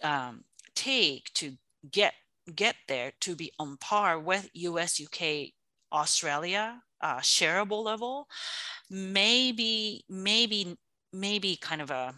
[0.03, 0.43] um,
[0.75, 1.53] take to
[1.91, 2.13] get
[2.55, 5.21] get there to be on par with us uk
[5.93, 8.27] australia uh, shareable level
[8.89, 10.77] maybe maybe
[11.11, 12.13] maybe kind of a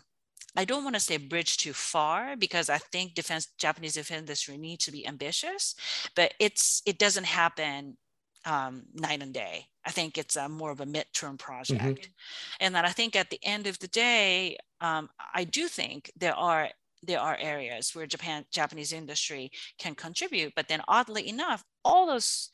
[0.58, 4.58] I don't want to say bridge too far because I think defense Japanese defense industry
[4.58, 5.76] needs to be ambitious,
[6.16, 7.98] but it's it doesn't happen
[8.46, 9.66] um, night and day.
[9.86, 12.56] I think it's a more of a midterm project, mm-hmm.
[12.62, 16.36] and that I think at the end of the day, um, I do think there
[16.36, 16.70] are
[17.04, 22.50] there are areas where Japan Japanese industry can contribute, but then oddly enough, all those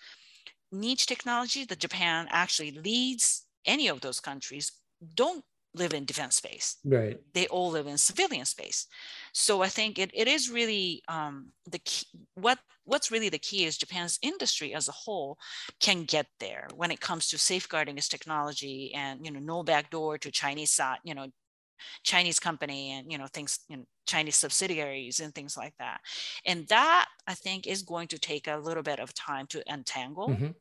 [0.71, 4.71] niche technology that Japan actually leads any of those countries
[5.15, 5.43] don't
[5.73, 6.77] live in defense space.
[6.83, 7.19] Right.
[7.33, 8.87] They all live in civilian space.
[9.33, 12.05] So I think it, it is really um, the key,
[12.35, 15.37] what what's really the key is Japan's industry as a whole
[15.79, 20.17] can get there when it comes to safeguarding its technology and you know no backdoor
[20.17, 21.27] to Chinese side, you know
[22.03, 26.01] Chinese company and you know things you know, Chinese subsidiaries and things like that.
[26.45, 30.29] And that I think is going to take a little bit of time to untangle.
[30.29, 30.51] Mm-hmm.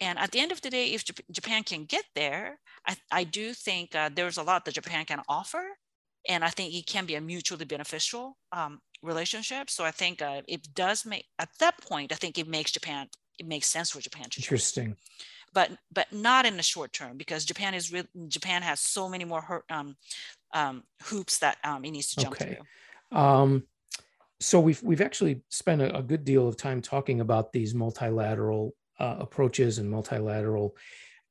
[0.00, 3.52] And at the end of the day, if Japan can get there, I, I do
[3.52, 5.64] think uh, there's a lot that Japan can offer.
[6.28, 9.68] And I think it can be a mutually beneficial um, relationship.
[9.70, 13.08] So I think uh, it does make, at that point, I think it makes Japan,
[13.38, 14.40] it makes sense for Japan to.
[14.40, 14.96] Interesting.
[15.54, 18.04] But but not in the short term because Japan is real.
[18.28, 19.96] Japan has so many more um,
[20.54, 22.58] um, hoops that um, it needs to jump okay.
[23.10, 23.18] through.
[23.18, 23.64] Um,
[24.40, 28.74] so we've we've actually spent a, a, good deal of time talking about these multilateral
[28.98, 30.76] uh, approaches and multilateral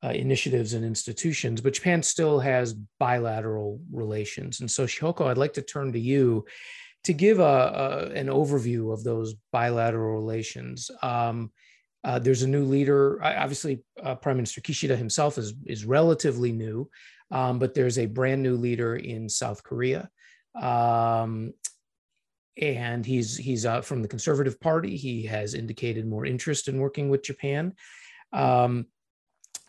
[0.03, 4.61] uh, initiatives and institutions, but Japan still has bilateral relations.
[4.61, 6.45] And so, Shihoko, I'd like to turn to you
[7.03, 10.89] to give a, a an overview of those bilateral relations.
[11.01, 11.51] Um,
[12.03, 13.23] uh, there's a new leader.
[13.23, 16.89] Obviously, uh, Prime Minister Kishida himself is is relatively new,
[17.29, 20.09] um, but there's a brand new leader in South Korea.
[20.59, 21.53] Um,
[22.57, 24.97] and he's he's uh, from the Conservative Party.
[24.97, 27.73] He has indicated more interest in working with Japan.
[28.33, 28.87] Um,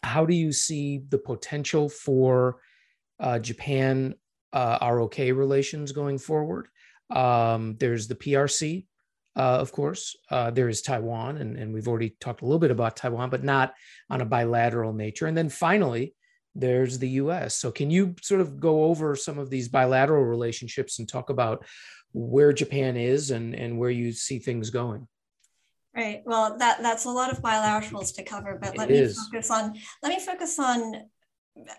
[0.02, 2.60] how do you see the potential for
[3.20, 4.14] uh, Japan
[4.52, 6.68] uh, ROK relations going forward?
[7.10, 8.86] Um, there's the PRC,
[9.36, 10.16] uh, of course.
[10.30, 13.44] Uh, there is Taiwan, and, and we've already talked a little bit about Taiwan, but
[13.44, 13.74] not
[14.10, 15.26] on a bilateral nature.
[15.26, 16.14] And then finally,
[16.54, 17.56] there's the US.
[17.56, 21.64] So, can you sort of go over some of these bilateral relationships and talk about
[22.12, 25.08] where Japan is and, and where you see things going?
[25.96, 26.22] Right.
[26.24, 29.18] Well, that that's a lot of bilaterals to cover, but let it me is.
[29.30, 30.94] focus on let me focus on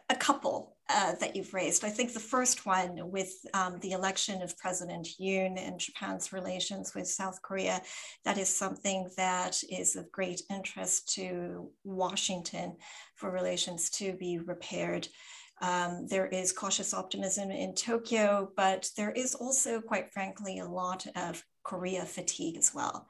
[0.09, 1.85] a couple uh, that you've raised.
[1.85, 6.93] I think the first one with um, the election of President Yoon and Japan's relations
[6.93, 7.81] with South Korea,
[8.25, 12.75] that is something that is of great interest to Washington
[13.15, 15.07] for relations to be repaired.
[15.61, 21.05] Um, there is cautious optimism in Tokyo, but there is also, quite frankly, a lot
[21.15, 23.07] of Korea fatigue as well.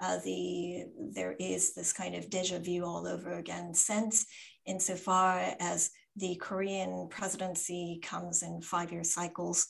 [0.00, 4.26] Uh, the there is this kind of deja vu all over again sense
[4.66, 9.68] insofar as the Korean presidency comes in five-year cycles.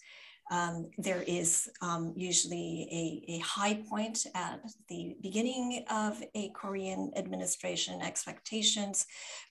[0.50, 7.10] Um, there is um, usually a, a, high point at the beginning of a Korean
[7.16, 9.06] administration, expectations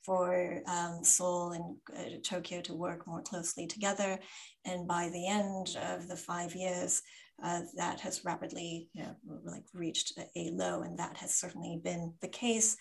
[0.05, 4.19] for um, Seoul and uh, Tokyo to work more closely together.
[4.65, 7.01] And by the end of the five years,
[7.43, 12.13] uh, that has rapidly you know, like reached a low, and that has certainly been
[12.21, 12.77] the case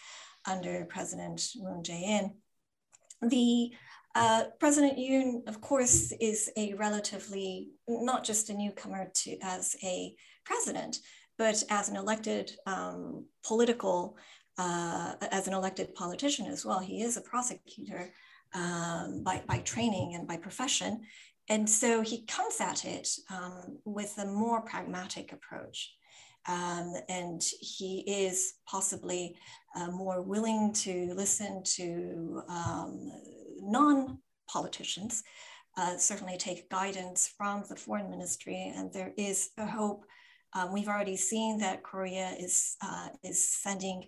[0.47, 2.35] under President Moon Jae-in.
[3.23, 3.73] The
[4.15, 10.15] uh, President Yoon, of course, is a relatively, not just a newcomer to as a
[10.45, 10.99] president,
[11.39, 14.17] but as an elected um, political,
[14.59, 16.79] uh, as an elected politician as well.
[16.79, 18.13] He is a prosecutor
[18.55, 21.03] um, by, by training and by profession.
[21.49, 25.95] And so he comes at it um, with a more pragmatic approach.
[26.47, 29.37] Um, and he is possibly
[29.77, 33.13] uh, more willing to listen to um,
[33.63, 35.23] non politicians
[35.77, 40.05] uh, certainly take guidance from the foreign ministry, and there is a hope.
[40.55, 44.05] Um, we've already seen that Korea is uh, is sending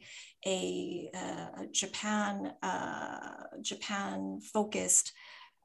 [0.47, 5.13] a, uh, Japan uh, Japan focused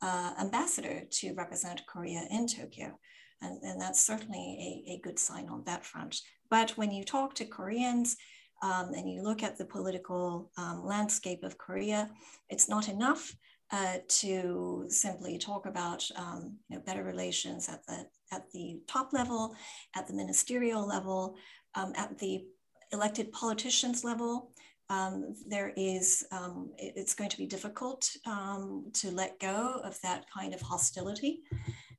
[0.02, 2.98] uh, ambassador to represent Korea in Tokyo,
[3.42, 6.22] and, and that's certainly a, a good sign on that front.
[6.50, 8.16] But when you talk to Koreans,
[8.62, 12.10] um, and you look at the political um, landscape of Korea,
[12.50, 13.36] it's not enough
[13.72, 19.14] uh, to simply talk about um, you know, better relations at the, at the top
[19.14, 19.56] level,
[19.96, 21.36] at the ministerial level,
[21.76, 22.46] um, at the
[22.92, 24.52] elected politicians level.
[24.90, 30.02] Um, there is, um, it, it's going to be difficult um, to let go of
[30.02, 31.42] that kind of hostility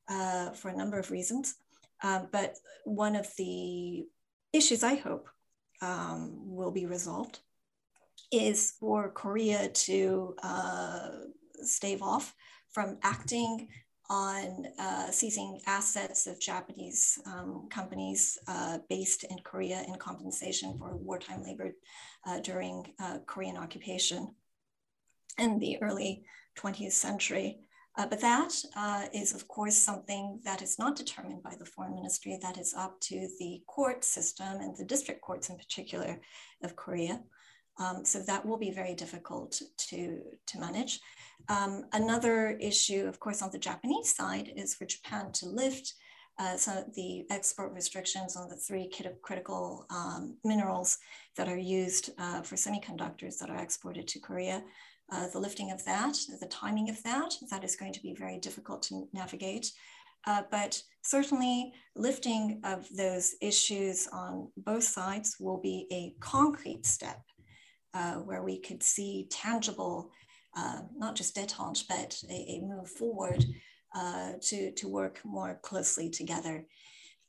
[0.09, 1.55] uh, for a number of reasons.
[2.03, 4.07] Uh, but one of the
[4.53, 5.29] issues I hope
[5.83, 7.41] um, will be resolved
[8.31, 11.09] is for Korea to uh,
[11.63, 12.35] stave off
[12.71, 13.69] from acting
[14.09, 20.97] on uh, seizing assets of Japanese um, companies uh, based in Korea in compensation for
[20.97, 21.73] wartime labor
[22.27, 24.35] uh, during uh, Korean occupation
[25.39, 26.25] in the early
[26.59, 27.61] 20th century.
[27.97, 31.95] Uh, but that uh, is, of course, something that is not determined by the foreign
[31.95, 36.21] ministry, that is up to the court system and the district courts in particular
[36.63, 37.21] of Korea.
[37.81, 41.01] Um, so that will be very difficult to, to manage.
[41.49, 45.95] Um, another issue, of course, on the Japanese side is for Japan to lift
[46.39, 48.91] uh, of the export restrictions on the three
[49.23, 50.99] critical um, minerals
[51.37, 54.63] that are used uh, for semiconductors that are exported to Korea.
[55.13, 58.39] Uh, the lifting of that, the timing of that, that is going to be very
[58.39, 59.73] difficult to navigate.
[60.27, 67.23] Uh, but certainly lifting of those issues on both sides will be a concrete step
[67.95, 70.11] uh, where we could see tangible,
[70.57, 73.45] uh, not just detente, but a, a move forward
[73.95, 76.65] uh, to, to work more closely together.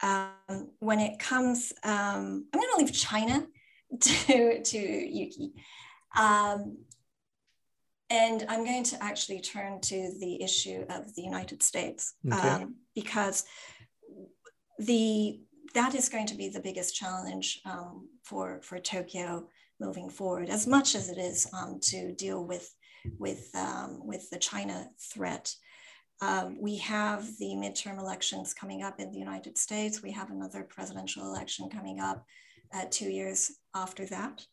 [0.02, 3.46] Um, when it comes, um, I'm going to leave China
[4.00, 5.54] to, to Yuki.
[6.18, 6.78] Um,
[8.10, 12.50] and I'm going to actually turn to the issue of the United States okay.
[12.50, 13.46] um, because
[14.80, 15.40] the
[15.74, 19.48] that is going to be the biggest challenge um, for for Tokyo
[19.82, 22.74] moving forward, as much as it is um, to deal with
[23.18, 25.54] with um, with the China threat.
[26.22, 30.04] Um, we have the midterm elections coming up in the United States.
[30.04, 32.24] We have another presidential election coming up
[32.74, 34.46] uh, two years after that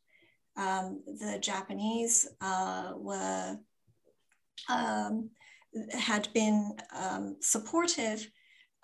[0.58, 3.56] um, the Japanese uh, were
[4.68, 5.30] um,
[5.92, 8.28] had been um, supportive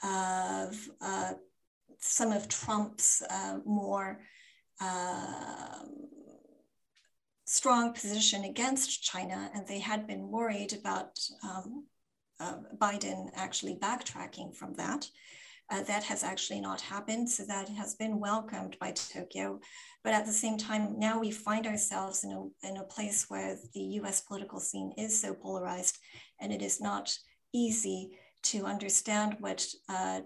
[0.02, 1.32] of uh,
[1.98, 4.20] some of Trump's uh, more
[4.80, 6.08] um,
[7.54, 11.84] strong position against China, and they had been worried about um,
[12.40, 15.08] uh, Biden actually backtracking from that.
[15.70, 17.30] Uh, that has actually not happened.
[17.30, 19.60] So that has been welcomed by Tokyo.
[20.02, 23.56] But at the same time, now we find ourselves in a, in a place where
[23.72, 25.96] the US political scene is so polarized
[26.38, 27.16] and it is not
[27.54, 28.18] easy
[28.50, 30.20] to understand what uh,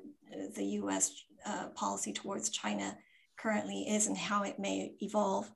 [0.57, 1.13] the US
[1.47, 2.97] uh, policy towards China
[3.39, 5.49] currently is and how it may evolve.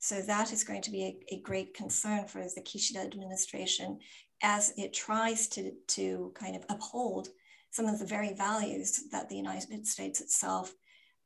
[0.00, 3.98] So that is going to be a, a great concern for the Kishida administration
[4.42, 7.28] as it tries to, to kind of uphold
[7.70, 10.74] some of the very values that the United States itself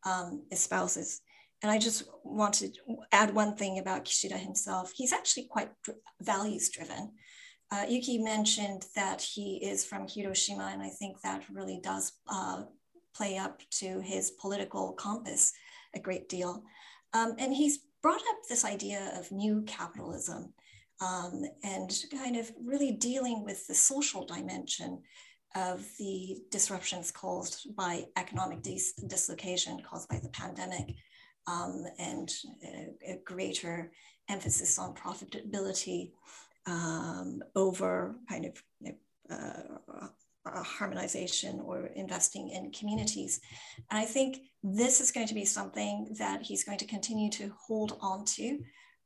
[0.05, 1.21] um, espouses.
[1.63, 2.71] And I just want to
[3.13, 4.93] add one thing about Kishida himself.
[4.95, 5.71] He's actually quite
[6.21, 7.13] values driven.
[7.71, 12.65] Uh, Yuki mentioned that he is from Hiroshima, and I think that really does uh,
[13.17, 15.53] play up to his political compass
[15.95, 16.65] a great deal.
[17.15, 20.53] Um, and he's brought up this idea of new capitalism
[21.01, 25.01] um, and kind of really dealing with the social dimension
[25.55, 30.95] of the disruptions caused by economic dis dislocation caused by the pandemic
[31.47, 32.31] um, and
[32.63, 33.91] a, a, greater
[34.29, 36.11] emphasis on profitability
[36.67, 38.63] um, over kind of
[39.31, 40.09] uh,
[40.45, 43.41] harmonization or investing in communities.
[43.91, 47.53] And I think this is going to be something that he's going to continue to
[47.67, 48.59] hold on to.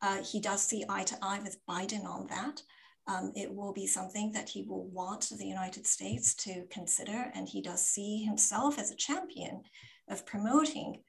[0.03, 2.63] Uh, he does see eye to eye with Biden on that.
[3.07, 7.49] Um, it will be something that he will want the United States to consider, and
[7.49, 9.63] he does see himself as a champion
[10.09, 11.01] of promoting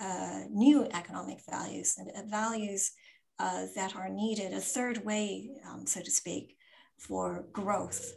[0.00, 2.92] uh, new economic values and uh, values
[3.38, 6.56] uh, that are needed, a third way, um, so to speak,
[6.98, 8.14] for growth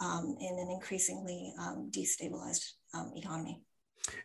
[0.00, 3.60] um, in an increasingly um, destabilized um, economy.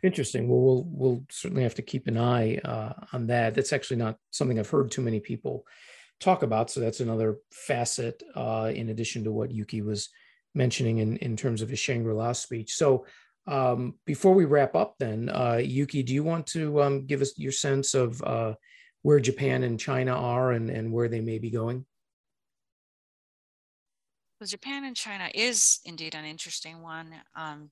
[0.01, 0.47] Interesting.
[0.47, 3.53] Well, we'll we'll certainly have to keep an eye uh, on that.
[3.53, 5.65] That's actually not something I've heard too many people
[6.19, 6.69] talk about.
[6.69, 10.09] So that's another facet uh, in addition to what Yuki was
[10.53, 12.73] mentioning in, in terms of his Shangri-La speech.
[12.75, 13.05] So
[13.47, 17.37] um, before we wrap up then, uh, Yuki, do you want to um, give us
[17.37, 18.53] your sense of uh,
[19.01, 21.85] where Japan and China are and, and where they may be going?
[24.39, 27.13] Well, Japan and China is indeed an interesting one.
[27.35, 27.71] Um,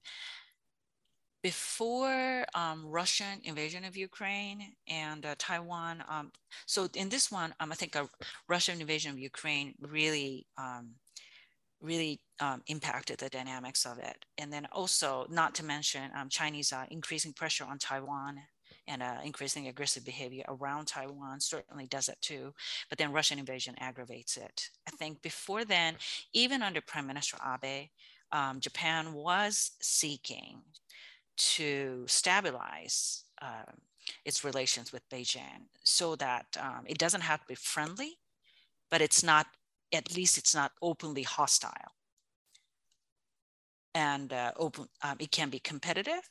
[1.43, 6.01] before um, Russian invasion of Ukraine and uh, Taiwan.
[6.09, 6.32] Um,
[6.66, 8.07] so in this one, um, I think a
[8.47, 10.91] Russian invasion of Ukraine really, um,
[11.82, 14.16] really um, impacted the dynamics of it.
[14.38, 18.38] And then also, not to mention Chinese uh, increasing pressure on Taiwan
[18.88, 22.53] and uh, increasing aggressive behavior around Taiwan certainly does it too.
[22.89, 24.69] But then Russian invasion aggravates it.
[24.88, 25.95] I think before then,
[26.34, 27.89] even under Prime Minister Abe,
[28.59, 30.61] Japan was seeking
[31.38, 33.71] to stabilize uh,
[34.25, 38.19] its relations with Beijing so that um, it doesn't have to be friendly,
[38.89, 39.47] but it's not,
[39.93, 41.93] at least it's not openly hostile.
[43.95, 46.29] And uh, open, um, it can be competitive,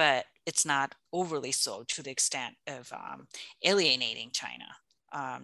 [0.00, 3.28] but it's not overly so to the extent of um,
[3.62, 4.64] alienating China.
[5.12, 5.42] Um,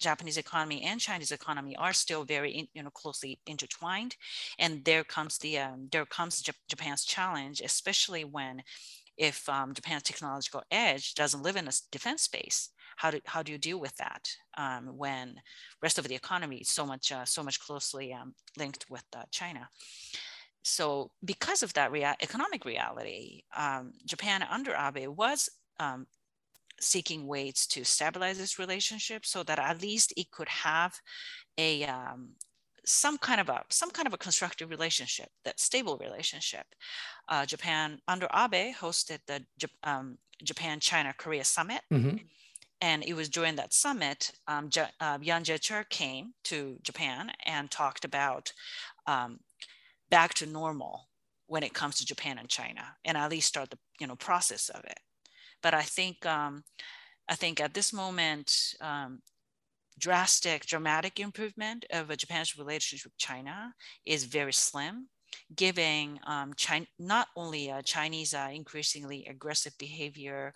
[0.00, 4.16] Japanese economy and Chinese economy are still very in, you know closely intertwined,
[4.58, 8.62] and there comes the um, there comes Japan's challenge, especially when
[9.16, 13.52] if um, Japan's technological edge doesn't live in a defense space, how do, how do
[13.52, 14.28] you deal with that
[14.58, 15.36] um, when
[15.82, 19.22] rest of the economy is so much, uh, so much closely um, linked with uh,
[19.30, 19.68] China?
[20.64, 25.48] So because of that rea economic reality, um, Japan under Abe was
[25.78, 26.06] um,
[26.80, 30.98] seeking ways to stabilize this relationship so that at least it could have
[31.58, 32.30] a um,
[32.86, 36.66] some kind of a some kind of a constructive relationship, that stable relationship.
[37.28, 39.44] Uh, Japan under Abe hosted the
[39.82, 41.82] um, Japan China Korea summit.
[41.92, 42.16] Mm-hmm.
[42.80, 47.70] And it was during that summit, um, J- uh, Yang Jiechi came to Japan and
[47.70, 48.52] talked about
[49.06, 49.40] um,
[50.10, 51.08] back to normal
[51.46, 54.68] when it comes to Japan and China, and at least start the you know process
[54.68, 54.98] of it.
[55.62, 56.64] But I think um,
[57.28, 59.20] I think at this moment, um,
[59.98, 63.72] drastic, dramatic improvement of Japan's relationship with China
[64.04, 65.08] is very slim,
[65.54, 70.52] giving um, China, not only Chinese uh, increasingly aggressive behavior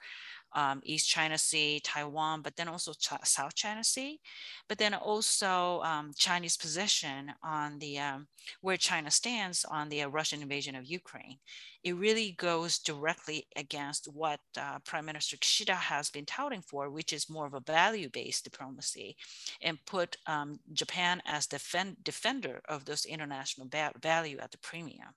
[0.52, 4.20] um, East China Sea, Taiwan, but then also Ch South China Sea,
[4.68, 8.26] but then also um, Chinese position on the um,
[8.60, 11.38] where China stands on the uh, Russian invasion of Ukraine.
[11.84, 17.12] It really goes directly against what uh, Prime Minister Kishida has been touting for, which
[17.12, 19.16] is more of a value-based diplomacy,
[19.62, 23.68] and put um, Japan as defend defender of those international
[24.02, 25.14] value at the premium.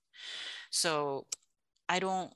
[0.70, 1.26] So
[1.88, 2.32] I don't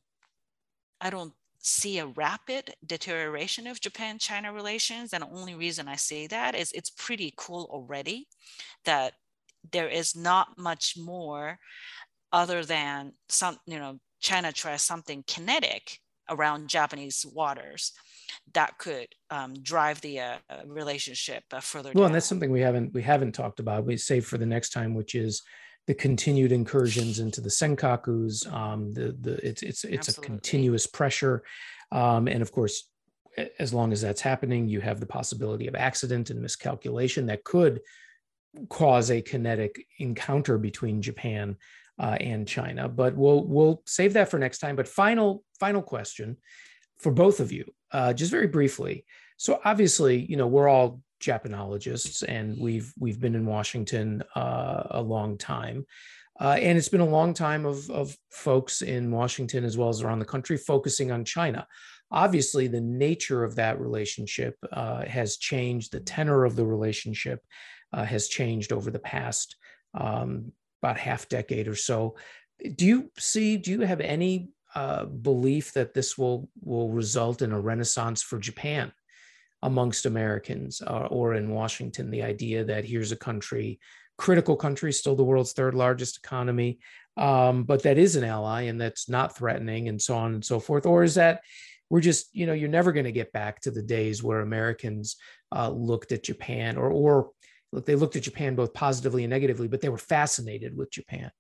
[1.01, 1.33] I don't
[1.67, 5.13] see a rapid deterioration of Japan China relations.
[5.13, 8.29] And the only reason I say that is it's pretty cool already
[8.85, 9.15] that
[9.73, 11.59] there is not much more
[12.33, 15.99] other than some, you know, China tries something kinetic
[16.31, 17.93] around Japanese waters
[18.55, 20.37] that could um, drive the uh,
[20.67, 21.91] relationship uh, further.
[21.95, 22.07] Well, down.
[22.07, 23.85] and that's something we haven't we haven't talked about.
[23.85, 25.43] We save for the next time, which is
[25.87, 28.53] the continued incursions into the senkakus.
[28.53, 30.25] Um, the the it's it's it's Absolutely.
[30.25, 31.45] a continuous pressure,
[31.93, 32.89] um, and of course,
[33.59, 37.81] as long as that's happening, you have the possibility of accident and miscalculation that could
[38.69, 41.57] cause a kinetic encounter between Japan
[41.99, 42.89] uh, and China.
[42.89, 44.77] But we'll we'll save that for next time.
[44.77, 46.37] But final final question
[46.99, 49.05] for both of you, uh, just very briefly.
[49.37, 55.03] So obviously, you know, we're all Japanologists, and we've we've been in Washington uh, a
[55.03, 55.87] long time.
[56.39, 60.03] Uh, and it's been a long time of, of folks in Washington as well as
[60.03, 61.67] around the country focusing on China.
[62.11, 65.93] Obviously, the nature of that relationship uh, has changed.
[65.93, 67.41] The tenor of the relationship
[67.93, 69.57] uh, has changed over the past
[69.95, 70.53] um,
[70.83, 72.17] about half decade or so.
[72.77, 73.57] Do you see?
[73.57, 78.39] Do you have any uh, belief that this will will result in a renaissance for
[78.39, 78.93] Japan
[79.67, 83.81] amongst Americans uh, or in Washington, the idea that here's a country,
[84.17, 86.79] critical country, still the world's third largest economy,
[87.17, 90.61] um, but that is an ally and that's not threatening and so on and so
[90.61, 90.87] forth?
[90.87, 91.41] Or is that
[91.91, 95.17] we're just, you know, you're never going to get back to the days where Americans
[95.51, 97.31] uh, looked at Japan or, or
[97.73, 101.33] look, they looked at Japan both positively and negatively, but they were fascinated with Japan.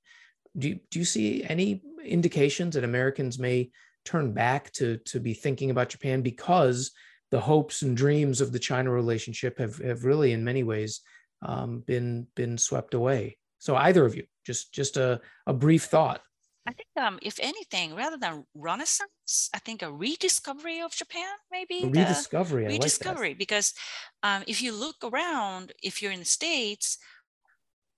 [0.58, 3.70] Do you, do you see any indications that Americans may
[4.04, 6.90] turn back to, to be thinking about Japan because
[7.36, 11.02] the hopes and dreams of the China relationship have, have really, in many ways,
[11.42, 13.36] um, been been swept away.
[13.58, 16.22] So either of you, just just a, a brief thought.
[16.66, 21.82] I think, um, if anything, rather than renaissance, I think a rediscovery of Japan, maybe
[21.82, 22.64] a rediscovery.
[22.68, 23.74] rediscovery, like because
[24.22, 26.96] um, if you look around, if you're in the states,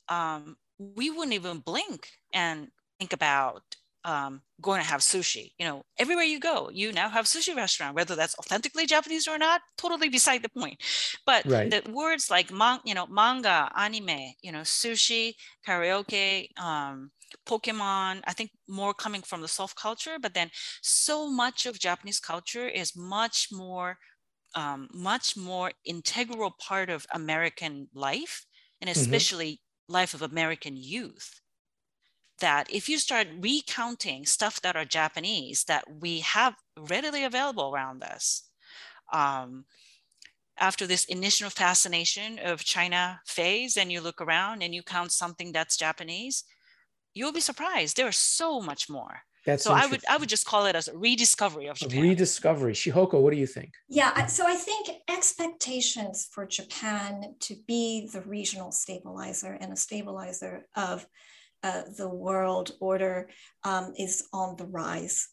[0.08, 2.58] um, we wouldn't even blink and
[2.98, 3.62] think about
[4.08, 5.52] um, going to have sushi.
[5.58, 9.38] You know, everywhere you go, you now have sushi restaurant, whether that's authentically Japanese or
[9.38, 10.78] not, totally beside the point.
[11.26, 11.70] But right.
[11.70, 15.34] the words like man, you know, manga, anime, you know, sushi,
[15.66, 17.10] karaoke, um,
[17.46, 20.50] Pokemon, I think more coming from the soft culture, but then
[20.80, 23.98] so much of Japanese culture is much more,
[24.54, 28.46] um, much more integral part of American life,
[28.80, 28.98] and mm-hmm.
[28.98, 29.92] especially mm-hmm.
[29.92, 31.28] life of American youth
[32.40, 38.02] that if you start recounting stuff that are Japanese that we have readily available around
[38.02, 38.48] us,
[39.12, 39.64] um,
[40.58, 45.52] after this initial fascination of China phase, and you look around and you count something
[45.52, 46.44] that's Japanese,
[47.14, 47.96] you'll be surprised.
[47.96, 49.22] There's so much more.
[49.46, 52.02] That's so I would I would just call it as a rediscovery of Japan.
[52.02, 52.74] rediscovery.
[52.74, 53.72] Shihoko, what do you think?
[53.88, 60.66] Yeah, so I think expectations for Japan to be the regional stabilizer and a stabilizer
[60.76, 61.06] of
[61.62, 63.28] uh, the world order
[63.64, 65.28] um, is on the rise.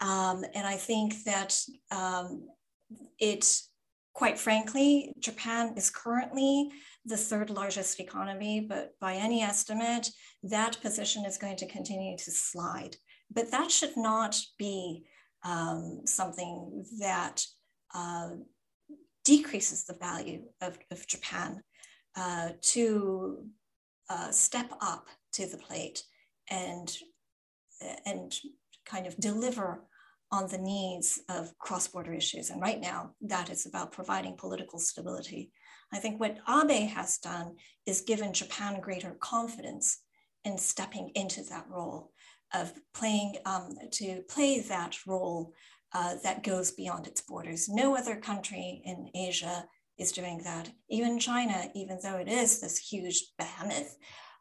[0.00, 1.60] Um, and I think that
[1.90, 2.48] um,
[3.18, 3.60] it,
[4.12, 6.70] quite frankly, Japan is currently
[7.04, 10.10] the third largest economy, but by any estimate,
[10.42, 12.96] that position is going to continue to slide.
[13.30, 15.04] But that should not be
[15.44, 17.44] um, something that
[17.94, 18.30] uh,
[19.24, 21.62] decreases the value of, of Japan
[22.16, 23.44] uh, to
[24.08, 25.08] uh, step up
[25.38, 26.02] to the plate
[26.50, 26.88] and,
[28.04, 28.28] and
[28.84, 29.84] kind of deliver
[30.30, 32.50] on the needs of cross-border issues.
[32.50, 35.52] And right now, that is about providing political stability.
[35.94, 40.02] I think what Abe has done is given Japan greater confidence
[40.44, 42.12] in stepping into that role
[42.52, 45.54] of playing um, to play that role
[45.94, 47.68] uh, that goes beyond its borders.
[47.68, 49.64] No other country in Asia
[49.96, 50.70] is doing that.
[50.90, 53.96] Even China, even though it is this huge behemoth,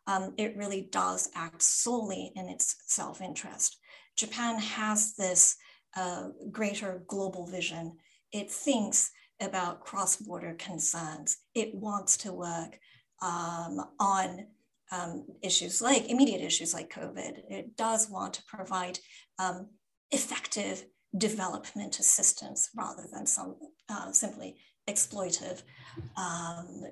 [0.08, 3.78] um, it really does act solely in its self-interest.
[4.16, 5.56] Japan has this
[5.96, 7.98] uh, greater global vision.
[8.32, 11.38] It thinks about cross-border concerns.
[11.54, 12.80] It wants to work
[13.22, 14.48] um, on
[14.92, 17.42] um, issues like immediate issues like COVID.
[17.50, 19.00] It does want to provide
[19.38, 19.68] um,
[20.12, 20.86] effective
[21.18, 23.56] development assistance rather than some
[23.90, 24.58] uh, simply
[24.90, 25.64] exploitive
[26.16, 26.84] um,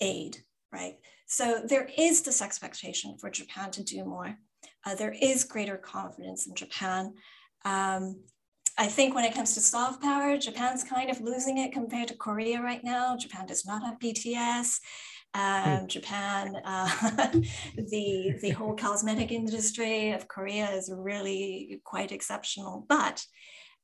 [0.00, 0.38] aid,
[0.72, 0.94] right?
[1.26, 4.36] So there is this expectation for Japan to do more.
[4.84, 7.14] Uh, there is greater confidence in Japan.
[7.64, 8.20] Um,
[8.78, 12.16] I think when it comes to soft power, Japan's kind of losing it compared to
[12.16, 13.16] Korea right now.
[13.16, 14.78] Japan does not have BTS.
[15.34, 15.86] Um, hmm.
[15.86, 16.88] Japan, uh,
[17.76, 22.86] the the whole cosmetic industry of Korea is really quite exceptional.
[22.88, 23.24] But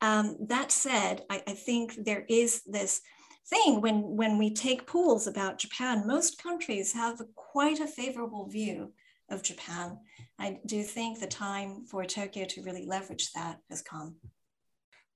[0.00, 3.00] um, that said, I, I, think there is this
[3.46, 8.92] thing when when we take polls about Japan, most countries have quite a favorable view
[9.30, 9.98] of Japan.
[10.38, 14.16] I do think the time for Tokyo to really leverage that has come.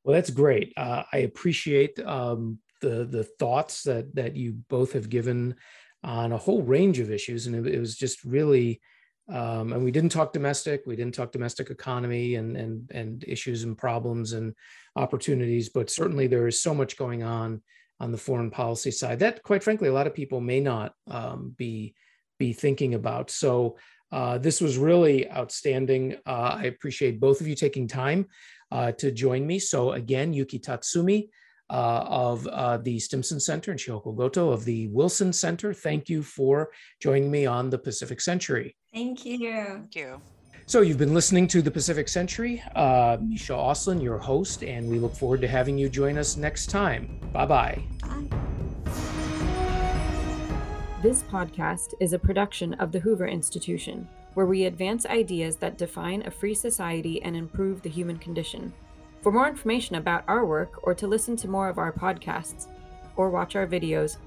[0.05, 0.72] Well, that's great.
[0.76, 5.57] Uh, I appreciate um, the the thoughts that that you both have given
[6.05, 8.81] on a whole range of issues, and it, it was just really.
[9.31, 10.85] Um, and we didn't talk domestic.
[10.87, 14.55] We didn't talk domestic economy and and and issues and problems and
[14.97, 15.68] opportunities.
[15.68, 17.61] But certainly there is so much going on
[18.01, 21.55] on the foreign policy side that, quite frankly, a lot of people may not um,
[21.57, 21.95] be
[22.39, 23.31] be thinking about.
[23.31, 23.77] So
[24.13, 26.17] uh, this was really outstanding.
[26.27, 28.27] Uh, I appreciate both of you taking time
[28.71, 29.59] uh, to join me.
[29.59, 31.29] So again, Yuki Tatsumi
[31.71, 36.23] uh, of uh, the Stimson Center and Shihoko Goto of the Wilson Center, thank you
[36.23, 36.71] for
[37.01, 38.77] joining me on the Pacific Century.
[38.95, 39.39] Thank you.
[39.39, 40.21] Thank you.
[40.69, 42.62] So you've been listening to the Pacific Century.
[42.77, 46.66] Uh, Misha Auslin, your host, and we look forward to having you join us next
[46.66, 47.19] time.
[47.33, 47.83] Bye-bye.
[48.03, 48.29] Bye.
[51.01, 56.27] This podcast is a production of the Hoover Institution where we advance ideas that define
[56.27, 58.71] a free society and improve the human condition.
[59.23, 62.66] For more information about our work or to listen to more of our podcasts
[63.16, 64.19] or watch our videos,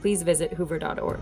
[0.00, 1.20] please visit hoover.org.